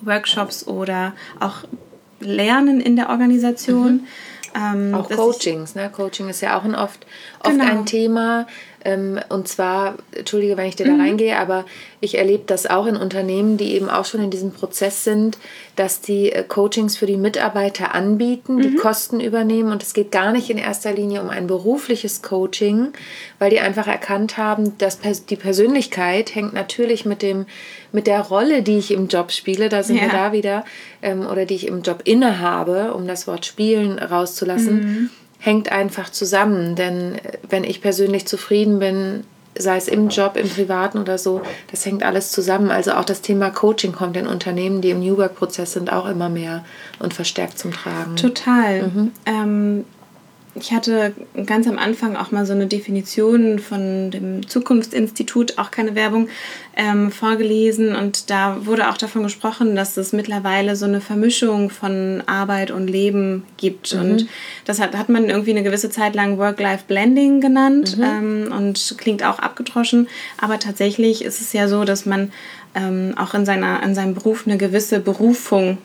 Workshops 0.00 0.66
oder 0.66 1.14
auch 1.40 1.64
Lernen 2.20 2.80
in 2.80 2.96
der 2.96 3.10
Organisation. 3.10 3.92
Mhm. 3.92 4.06
Ähm, 4.54 4.94
auch 4.94 5.08
Coachings, 5.08 5.74
ne? 5.74 5.90
Coaching 5.90 6.28
ist 6.28 6.40
ja 6.40 6.58
auch 6.58 6.64
ein 6.64 6.74
oft, 6.74 7.06
oft 7.40 7.50
genau. 7.50 7.64
ein 7.64 7.86
Thema. 7.86 8.46
Ähm, 8.84 9.20
und 9.28 9.48
zwar, 9.48 9.96
entschuldige, 10.12 10.56
wenn 10.56 10.66
ich 10.66 10.76
dir 10.76 10.86
mhm. 10.86 10.98
da 10.98 11.04
reingehe, 11.04 11.38
aber 11.38 11.66
ich 12.00 12.16
erlebe 12.16 12.44
das 12.46 12.66
auch 12.66 12.86
in 12.86 12.96
Unternehmen, 12.96 13.56
die 13.56 13.74
eben 13.74 13.90
auch 13.90 14.04
schon 14.04 14.22
in 14.22 14.30
diesem 14.30 14.52
Prozess 14.52 15.04
sind, 15.04 15.38
dass 15.76 16.00
die 16.00 16.32
äh, 16.32 16.44
Coachings 16.44 16.96
für 16.96 17.06
die 17.06 17.16
Mitarbeiter 17.16 17.94
anbieten, 17.94 18.56
mhm. 18.56 18.62
die 18.62 18.74
Kosten 18.76 19.20
übernehmen. 19.20 19.70
Und 19.70 19.82
es 19.82 19.92
geht 19.92 20.10
gar 20.10 20.32
nicht 20.32 20.48
in 20.48 20.58
erster 20.58 20.92
Linie 20.92 21.20
um 21.20 21.28
ein 21.28 21.46
berufliches 21.46 22.22
Coaching, 22.22 22.92
weil 23.38 23.50
die 23.50 23.60
einfach 23.60 23.86
erkannt 23.86 24.38
haben, 24.38 24.78
dass 24.78 24.98
die 25.00 25.36
Persönlichkeit 25.36 26.34
hängt 26.34 26.54
natürlich 26.54 27.04
mit, 27.04 27.22
dem, 27.22 27.46
mit 27.92 28.06
der 28.06 28.20
Rolle, 28.20 28.62
die 28.62 28.78
ich 28.78 28.92
im 28.92 29.08
Job 29.08 29.30
spiele, 29.32 29.68
da 29.68 29.82
sind 29.82 29.96
ja. 29.96 30.02
wir 30.02 30.10
da 30.10 30.32
wieder, 30.32 30.64
ähm, 31.02 31.26
oder 31.26 31.44
die 31.44 31.54
ich 31.54 31.66
im 31.66 31.82
Job 31.82 32.02
innehabe, 32.04 32.94
um 32.94 33.06
das 33.06 33.26
Wort 33.26 33.44
spielen 33.44 33.98
rauszulassen. 33.98 34.74
Mhm 34.76 35.10
hängt 35.40 35.72
einfach 35.72 36.10
zusammen. 36.10 36.76
Denn 36.76 37.16
äh, 37.16 37.38
wenn 37.48 37.64
ich 37.64 37.80
persönlich 37.80 38.26
zufrieden 38.26 38.78
bin, 38.78 39.24
sei 39.58 39.76
es 39.76 39.88
im 39.88 40.08
Job, 40.08 40.36
im 40.36 40.48
Privaten 40.48 40.98
oder 40.98 41.18
so, 41.18 41.42
das 41.70 41.84
hängt 41.84 42.04
alles 42.04 42.30
zusammen. 42.30 42.70
Also 42.70 42.92
auch 42.92 43.04
das 43.04 43.20
Thema 43.20 43.50
Coaching 43.50 43.92
kommt 43.92 44.16
in 44.16 44.26
Unternehmen, 44.26 44.80
die 44.80 44.90
im 44.90 45.00
New 45.00 45.16
Work-Prozess 45.16 45.72
sind, 45.72 45.92
auch 45.92 46.06
immer 46.06 46.28
mehr 46.28 46.64
und 47.00 47.14
verstärkt 47.14 47.58
zum 47.58 47.72
Tragen. 47.72 48.14
Total. 48.16 48.82
Mhm. 48.82 49.12
Ähm, 49.26 49.84
ich 50.54 50.72
hatte 50.72 51.12
ganz 51.46 51.68
am 51.68 51.78
Anfang 51.78 52.16
auch 52.16 52.32
mal 52.32 52.44
so 52.44 52.52
eine 52.52 52.66
Definition 52.66 53.60
von 53.60 54.10
dem 54.10 54.48
Zukunftsinstitut, 54.48 55.58
auch 55.58 55.70
keine 55.70 55.94
Werbung, 55.94 56.28
ähm, 56.76 57.12
vorgelesen. 57.12 57.94
Und 57.94 58.30
da 58.30 58.66
wurde 58.66 58.90
auch 58.90 58.96
davon 58.96 59.22
gesprochen, 59.22 59.76
dass 59.76 59.96
es 59.96 60.12
mittlerweile 60.12 60.74
so 60.74 60.86
eine 60.86 61.00
Vermischung 61.00 61.70
von 61.70 62.22
Arbeit 62.26 62.72
und 62.72 62.88
Leben 62.88 63.44
gibt. 63.58 63.94
Mhm. 63.94 64.00
Und 64.00 64.26
das 64.64 64.80
hat, 64.80 64.96
hat 64.96 65.08
man 65.08 65.28
irgendwie 65.28 65.50
eine 65.50 65.62
gewisse 65.62 65.90
Zeit 65.90 66.16
lang 66.16 66.36
Work-Life-Blending 66.38 67.40
genannt 67.40 67.96
mhm. 67.96 68.04
ähm, 68.04 68.52
und 68.56 68.96
klingt 68.98 69.24
auch 69.24 69.38
abgedroschen. 69.38 70.08
Aber 70.40 70.58
tatsächlich 70.58 71.22
ist 71.24 71.40
es 71.40 71.52
ja 71.52 71.68
so, 71.68 71.84
dass 71.84 72.06
man 72.06 72.32
ähm, 72.74 73.14
auch 73.16 73.34
in, 73.34 73.46
seiner, 73.46 73.82
in 73.84 73.94
seinem 73.94 74.14
Beruf 74.14 74.46
eine 74.46 74.56
gewisse 74.56 74.98
Berufung 74.98 75.78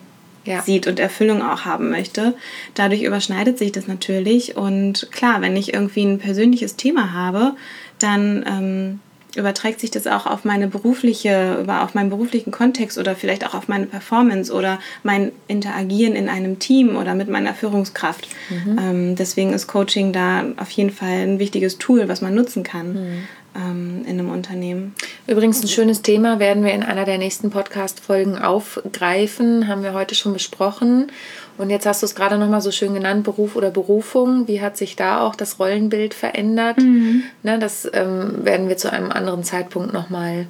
ja. 0.46 0.62
sieht 0.62 0.86
und 0.86 0.98
Erfüllung 0.98 1.42
auch 1.42 1.64
haben 1.64 1.90
möchte. 1.90 2.34
Dadurch 2.74 3.02
überschneidet 3.02 3.58
sich 3.58 3.72
das 3.72 3.86
natürlich. 3.86 4.56
Und 4.56 5.08
klar, 5.12 5.40
wenn 5.40 5.56
ich 5.56 5.74
irgendwie 5.74 6.04
ein 6.04 6.18
persönliches 6.18 6.76
Thema 6.76 7.12
habe, 7.12 7.54
dann 7.98 8.44
ähm, 8.46 9.00
überträgt 9.36 9.80
sich 9.80 9.90
das 9.90 10.06
auch 10.06 10.26
auf 10.26 10.44
meine 10.44 10.66
berufliche, 10.66 11.64
auf 11.68 11.94
meinen 11.94 12.10
beruflichen 12.10 12.50
Kontext 12.50 12.98
oder 12.98 13.14
vielleicht 13.14 13.46
auch 13.46 13.54
auf 13.54 13.68
meine 13.68 13.86
Performance 13.86 14.52
oder 14.52 14.78
mein 15.02 15.32
Interagieren 15.46 16.14
in 16.14 16.28
einem 16.28 16.58
Team 16.58 16.96
oder 16.96 17.14
mit 17.14 17.28
meiner 17.28 17.54
Führungskraft. 17.54 18.28
Mhm. 18.48 18.78
Ähm, 18.80 19.16
deswegen 19.16 19.52
ist 19.52 19.66
Coaching 19.66 20.12
da 20.12 20.44
auf 20.56 20.70
jeden 20.70 20.90
Fall 20.90 21.22
ein 21.22 21.38
wichtiges 21.38 21.78
Tool, 21.78 22.08
was 22.08 22.22
man 22.22 22.34
nutzen 22.34 22.62
kann. 22.62 22.92
Mhm 22.92 23.22
ähm, 23.56 24.02
in 24.04 24.18
einem 24.18 24.30
Unternehmen. 24.30 24.94
Übrigens 25.26 25.62
ein 25.62 25.68
schönes 25.68 26.02
Thema 26.02 26.38
werden 26.38 26.64
wir 26.64 26.72
in 26.72 26.82
einer 26.82 27.04
der 27.04 27.18
nächsten 27.18 27.50
Podcast-Folgen 27.50 28.38
aufgreifen, 28.38 29.66
haben 29.68 29.82
wir 29.82 29.94
heute 29.94 30.14
schon 30.14 30.32
besprochen. 30.32 31.10
Und 31.58 31.70
jetzt 31.70 31.86
hast 31.86 32.02
du 32.02 32.06
es 32.06 32.14
gerade 32.14 32.36
nochmal 32.36 32.60
so 32.60 32.70
schön 32.70 32.92
genannt, 32.92 33.24
Beruf 33.24 33.56
oder 33.56 33.70
Berufung. 33.70 34.46
Wie 34.46 34.60
hat 34.60 34.76
sich 34.76 34.94
da 34.94 35.20
auch 35.20 35.34
das 35.34 35.58
Rollenbild 35.58 36.12
verändert? 36.12 36.78
Mhm. 36.78 37.22
Ne, 37.42 37.58
das 37.58 37.88
ähm, 37.92 38.44
werden 38.44 38.68
wir 38.68 38.76
zu 38.76 38.92
einem 38.92 39.10
anderen 39.10 39.42
Zeitpunkt 39.42 39.92
nochmal 39.92 40.46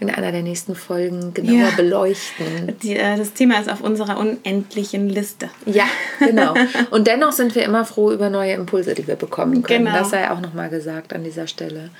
in 0.00 0.10
einer 0.10 0.32
der 0.32 0.42
nächsten 0.42 0.74
Folgen 0.74 1.34
genauer 1.34 1.68
ja. 1.68 1.76
beleuchten. 1.76 2.74
Die, 2.82 2.96
äh, 2.96 3.16
das 3.16 3.34
Thema 3.34 3.60
ist 3.60 3.70
auf 3.70 3.82
unserer 3.82 4.18
unendlichen 4.18 5.08
Liste. 5.08 5.50
Ja, 5.66 5.84
genau. 6.18 6.54
Und 6.90 7.06
dennoch 7.06 7.32
sind 7.32 7.54
wir 7.54 7.64
immer 7.64 7.84
froh 7.84 8.10
über 8.10 8.30
neue 8.30 8.54
Impulse, 8.54 8.94
die 8.94 9.06
wir 9.06 9.16
bekommen 9.16 9.62
können. 9.62 9.84
Genau. 9.84 9.98
Das 9.98 10.10
sei 10.10 10.30
auch 10.30 10.40
nochmal 10.40 10.70
gesagt 10.70 11.12
an 11.12 11.22
dieser 11.22 11.46
Stelle. 11.46 11.90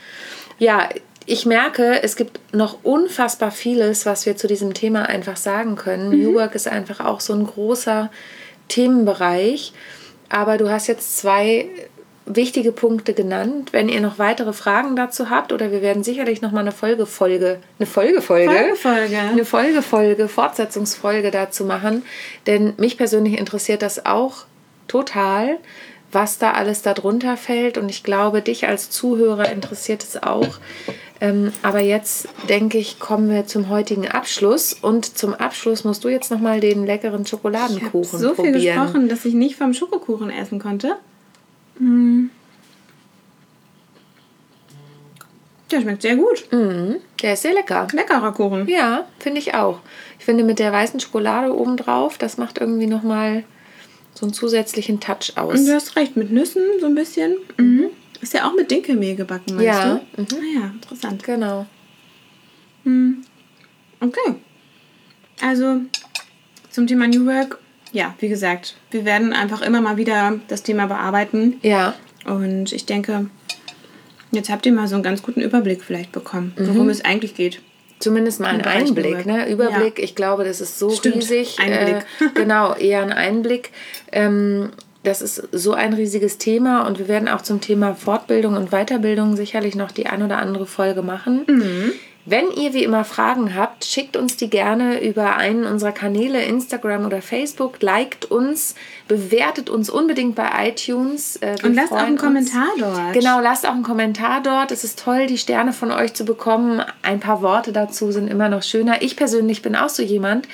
Ja, 0.60 0.88
ich 1.26 1.46
merke, 1.46 2.02
es 2.02 2.16
gibt 2.16 2.40
noch 2.54 2.78
unfassbar 2.84 3.50
vieles, 3.50 4.06
was 4.06 4.26
wir 4.26 4.36
zu 4.36 4.46
diesem 4.46 4.74
Thema 4.74 5.06
einfach 5.06 5.36
sagen 5.36 5.74
können. 5.74 6.10
Mhm. 6.10 6.22
New 6.22 6.34
Work 6.34 6.54
ist 6.54 6.68
einfach 6.68 7.00
auch 7.00 7.20
so 7.20 7.32
ein 7.32 7.46
großer 7.46 8.10
Themenbereich. 8.68 9.72
Aber 10.28 10.58
du 10.58 10.70
hast 10.70 10.86
jetzt 10.86 11.18
zwei 11.18 11.68
wichtige 12.26 12.72
Punkte 12.72 13.14
genannt. 13.14 13.72
Wenn 13.72 13.88
ihr 13.88 14.00
noch 14.00 14.18
weitere 14.18 14.52
Fragen 14.52 14.96
dazu 14.96 15.30
habt, 15.30 15.52
oder 15.52 15.72
wir 15.72 15.82
werden 15.82 16.04
sicherlich 16.04 16.42
noch 16.42 16.52
mal 16.52 16.60
eine 16.60 16.72
Folgefolge, 16.72 17.58
eine 17.78 17.86
Folgefolge, 17.86 18.50
Folgefolge, 18.50 19.18
eine 19.18 19.44
Folgefolge, 19.44 20.28
Fortsetzungsfolge 20.28 21.30
dazu 21.30 21.64
machen, 21.64 22.04
denn 22.46 22.74
mich 22.76 22.96
persönlich 22.96 23.38
interessiert 23.38 23.82
das 23.82 24.04
auch 24.06 24.44
total 24.86 25.58
was 26.12 26.38
da 26.38 26.52
alles 26.52 26.82
darunter 26.82 27.36
fällt. 27.36 27.78
Und 27.78 27.88
ich 27.88 28.02
glaube, 28.02 28.42
dich 28.42 28.66
als 28.66 28.90
Zuhörer 28.90 29.50
interessiert 29.50 30.02
es 30.02 30.22
auch. 30.22 30.58
Ähm, 31.20 31.52
aber 31.62 31.80
jetzt 31.80 32.28
denke 32.48 32.78
ich, 32.78 32.98
kommen 32.98 33.30
wir 33.30 33.46
zum 33.46 33.68
heutigen 33.68 34.08
Abschluss. 34.08 34.72
Und 34.72 35.18
zum 35.18 35.34
Abschluss 35.34 35.84
musst 35.84 36.04
du 36.04 36.08
jetzt 36.08 36.30
noch 36.30 36.40
mal 36.40 36.60
den 36.60 36.86
leckeren 36.86 37.26
Schokoladenkuchen 37.26 38.00
ich 38.02 38.08
so 38.08 38.34
probieren. 38.34 38.54
so 38.54 38.60
viel 38.60 38.72
gesprochen, 38.74 39.08
dass 39.08 39.24
ich 39.24 39.34
nicht 39.34 39.56
vom 39.56 39.74
Schokokuchen 39.74 40.30
essen 40.30 40.58
konnte. 40.58 40.96
Mm. 41.78 42.26
Der 45.70 45.80
schmeckt 45.82 46.02
sehr 46.02 46.16
gut. 46.16 46.50
Mm, 46.50 46.94
der 47.22 47.34
ist 47.34 47.42
sehr 47.42 47.54
lecker. 47.54 47.86
Leckerer 47.92 48.32
Kuchen. 48.32 48.66
Ja, 48.66 49.06
finde 49.20 49.38
ich 49.38 49.54
auch. 49.54 49.78
Ich 50.18 50.24
finde 50.24 50.42
mit 50.42 50.58
der 50.58 50.72
weißen 50.72 50.98
Schokolade 50.98 51.54
obendrauf, 51.54 52.18
das 52.18 52.38
macht 52.38 52.58
irgendwie 52.58 52.86
noch 52.86 53.02
mal 53.02 53.44
so 54.14 54.26
einen 54.26 54.32
zusätzlichen 54.32 55.00
Touch 55.00 55.36
aus. 55.36 55.58
Und 55.58 55.66
du 55.66 55.74
hast 55.74 55.96
recht, 55.96 56.16
mit 56.16 56.30
Nüssen 56.30 56.62
so 56.80 56.86
ein 56.86 56.94
bisschen. 56.94 57.36
Mhm. 57.56 57.90
Ist 58.20 58.34
ja 58.34 58.46
auch 58.48 58.54
mit 58.54 58.70
Dinkelmehl 58.70 59.16
gebacken, 59.16 59.54
meinst 59.54 59.66
ja. 59.66 60.00
du? 60.16 60.20
Mhm. 60.20 60.26
Ah 60.34 60.60
ja, 60.60 60.66
interessant. 60.66 61.22
Genau. 61.24 61.66
Mhm. 62.84 63.22
Okay. 64.00 64.34
Also 65.40 65.80
zum 66.70 66.86
Thema 66.86 67.08
New 67.08 67.26
Work, 67.26 67.58
ja, 67.92 68.14
wie 68.18 68.28
gesagt, 68.28 68.76
wir 68.90 69.04
werden 69.04 69.32
einfach 69.32 69.62
immer 69.62 69.80
mal 69.80 69.96
wieder 69.96 70.38
das 70.48 70.62
Thema 70.62 70.86
bearbeiten. 70.86 71.58
Ja. 71.62 71.94
Und 72.26 72.72
ich 72.72 72.84
denke, 72.84 73.30
jetzt 74.32 74.50
habt 74.50 74.66
ihr 74.66 74.72
mal 74.72 74.86
so 74.86 74.94
einen 74.94 75.02
ganz 75.02 75.22
guten 75.22 75.40
Überblick 75.40 75.82
vielleicht 75.82 76.12
bekommen, 76.12 76.52
worum 76.56 76.84
mhm. 76.84 76.90
es 76.90 77.04
eigentlich 77.04 77.34
geht. 77.34 77.60
Zumindest 78.00 78.40
mal 78.40 78.48
ein 78.48 78.62
Einblick, 78.62 79.26
ne? 79.26 79.48
Überblick. 79.50 79.98
Ja. 79.98 80.04
Ich 80.04 80.14
glaube, 80.14 80.44
das 80.44 80.60
ist 80.60 80.78
so 80.78 80.90
Stimmt. 80.90 81.16
riesig. 81.16 81.58
Einblick. 81.60 82.06
Äh, 82.20 82.24
genau, 82.34 82.74
eher 82.74 83.02
ein 83.02 83.12
Einblick. 83.12 83.70
Ähm, 84.10 84.70
das 85.02 85.22
ist 85.22 85.48
so 85.52 85.72
ein 85.72 85.92
riesiges 85.92 86.38
Thema 86.38 86.86
und 86.86 86.98
wir 86.98 87.08
werden 87.08 87.28
auch 87.28 87.42
zum 87.42 87.60
Thema 87.60 87.94
Fortbildung 87.94 88.54
und 88.54 88.70
Weiterbildung 88.70 89.36
sicherlich 89.36 89.74
noch 89.74 89.92
die 89.92 90.06
ein 90.06 90.22
oder 90.22 90.38
andere 90.38 90.66
Folge 90.66 91.02
machen. 91.02 91.44
Mhm. 91.46 91.92
Wenn 92.26 92.50
ihr 92.50 92.74
wie 92.74 92.84
immer 92.84 93.04
Fragen 93.04 93.54
habt, 93.54 93.84
schickt 93.84 94.16
uns 94.16 94.36
die 94.36 94.50
gerne 94.50 95.02
über 95.02 95.36
einen 95.36 95.64
unserer 95.64 95.92
Kanäle, 95.92 96.42
Instagram 96.42 97.06
oder 97.06 97.22
Facebook, 97.22 97.80
liked 97.80 98.26
uns, 98.26 98.74
bewertet 99.08 99.70
uns 99.70 99.88
unbedingt 99.88 100.34
bei 100.34 100.68
iTunes. 100.68 101.36
Äh, 101.36 101.56
und 101.62 101.74
lasst 101.74 101.92
auch 101.92 101.96
einen 101.96 102.12
uns. 102.12 102.22
Kommentar 102.22 102.68
dort. 102.78 103.14
Genau, 103.14 103.40
lasst 103.40 103.66
auch 103.66 103.72
einen 103.72 103.82
Kommentar 103.82 104.42
dort. 104.42 104.70
Es 104.70 104.84
ist 104.84 104.98
toll, 104.98 105.26
die 105.26 105.38
Sterne 105.38 105.72
von 105.72 105.90
euch 105.90 106.12
zu 106.12 106.24
bekommen. 106.26 106.82
Ein 107.02 107.20
paar 107.20 107.40
Worte 107.40 107.72
dazu 107.72 108.12
sind 108.12 108.28
immer 108.28 108.50
noch 108.50 108.62
schöner. 108.62 109.00
Ich 109.00 109.16
persönlich 109.16 109.62
bin 109.62 109.74
auch 109.74 109.88
so 109.88 110.02
jemand, 110.02 110.46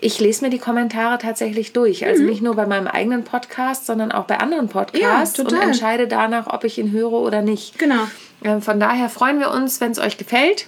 ich 0.00 0.18
lese 0.18 0.44
mir 0.44 0.50
die 0.50 0.58
Kommentare 0.58 1.18
tatsächlich 1.18 1.72
durch. 1.74 2.06
Also 2.06 2.22
mhm. 2.22 2.28
nicht 2.30 2.42
nur 2.42 2.56
bei 2.56 2.66
meinem 2.66 2.86
eigenen 2.86 3.22
Podcast, 3.22 3.84
sondern 3.86 4.12
auch 4.12 4.24
bei 4.24 4.38
anderen 4.38 4.68
Podcasts 4.68 5.36
ja, 5.36 5.44
und 5.44 5.52
entscheide 5.52 6.08
danach, 6.08 6.46
ob 6.46 6.64
ich 6.64 6.78
ihn 6.78 6.90
höre 6.90 7.12
oder 7.12 7.42
nicht. 7.42 7.78
Genau. 7.78 8.08
Ähm, 8.42 8.62
von 8.62 8.80
daher 8.80 9.10
freuen 9.10 9.38
wir 9.38 9.50
uns, 9.50 9.80
wenn 9.80 9.92
es 9.92 9.98
euch 9.98 10.16
gefällt. 10.16 10.66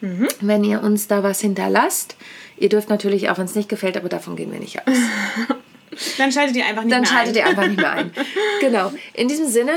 Mhm. 0.00 0.28
Wenn 0.40 0.64
ihr 0.64 0.82
uns 0.82 1.08
da 1.08 1.22
was 1.22 1.40
hinterlasst. 1.40 2.16
Ihr 2.58 2.68
dürft 2.68 2.88
natürlich 2.88 3.28
auch, 3.28 3.38
wenn 3.38 3.44
es 3.44 3.54
nicht 3.54 3.68
gefällt, 3.68 3.96
aber 3.96 4.08
davon 4.08 4.36
gehen 4.36 4.52
wir 4.52 4.60
nicht 4.60 4.78
aus. 4.80 4.94
Dann 6.18 6.32
schaltet 6.32 6.56
ihr 6.56 6.66
einfach 6.66 6.84
nicht 6.84 6.92
Dann 6.92 7.02
mehr 7.02 7.10
ein. 7.10 7.14
Dann 7.14 7.34
schaltet 7.34 7.36
ihr 7.36 7.46
einfach 7.46 7.66
nicht 7.66 7.80
mehr 7.80 7.90
ein. 7.90 8.10
genau. 8.60 8.92
In 9.14 9.28
diesem 9.28 9.48
Sinne, 9.48 9.72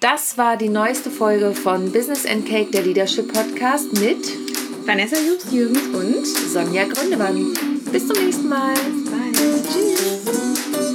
das 0.00 0.38
war 0.38 0.56
die 0.56 0.68
neueste 0.68 1.10
Folge 1.10 1.52
von 1.52 1.92
Business 1.92 2.24
and 2.26 2.46
Cake, 2.46 2.70
der 2.70 2.82
Leadership 2.82 3.32
Podcast 3.32 3.92
mit 4.00 4.18
Vanessa 4.86 5.16
Jürgens 5.50 5.82
und 5.92 6.26
Sonja 6.26 6.84
Gründemann. 6.84 7.52
Bis 7.92 8.06
zum 8.06 8.24
nächsten 8.24 8.48
Mal. 8.48 8.74
Bye. 8.74 9.32
Tschüss. 9.72 10.87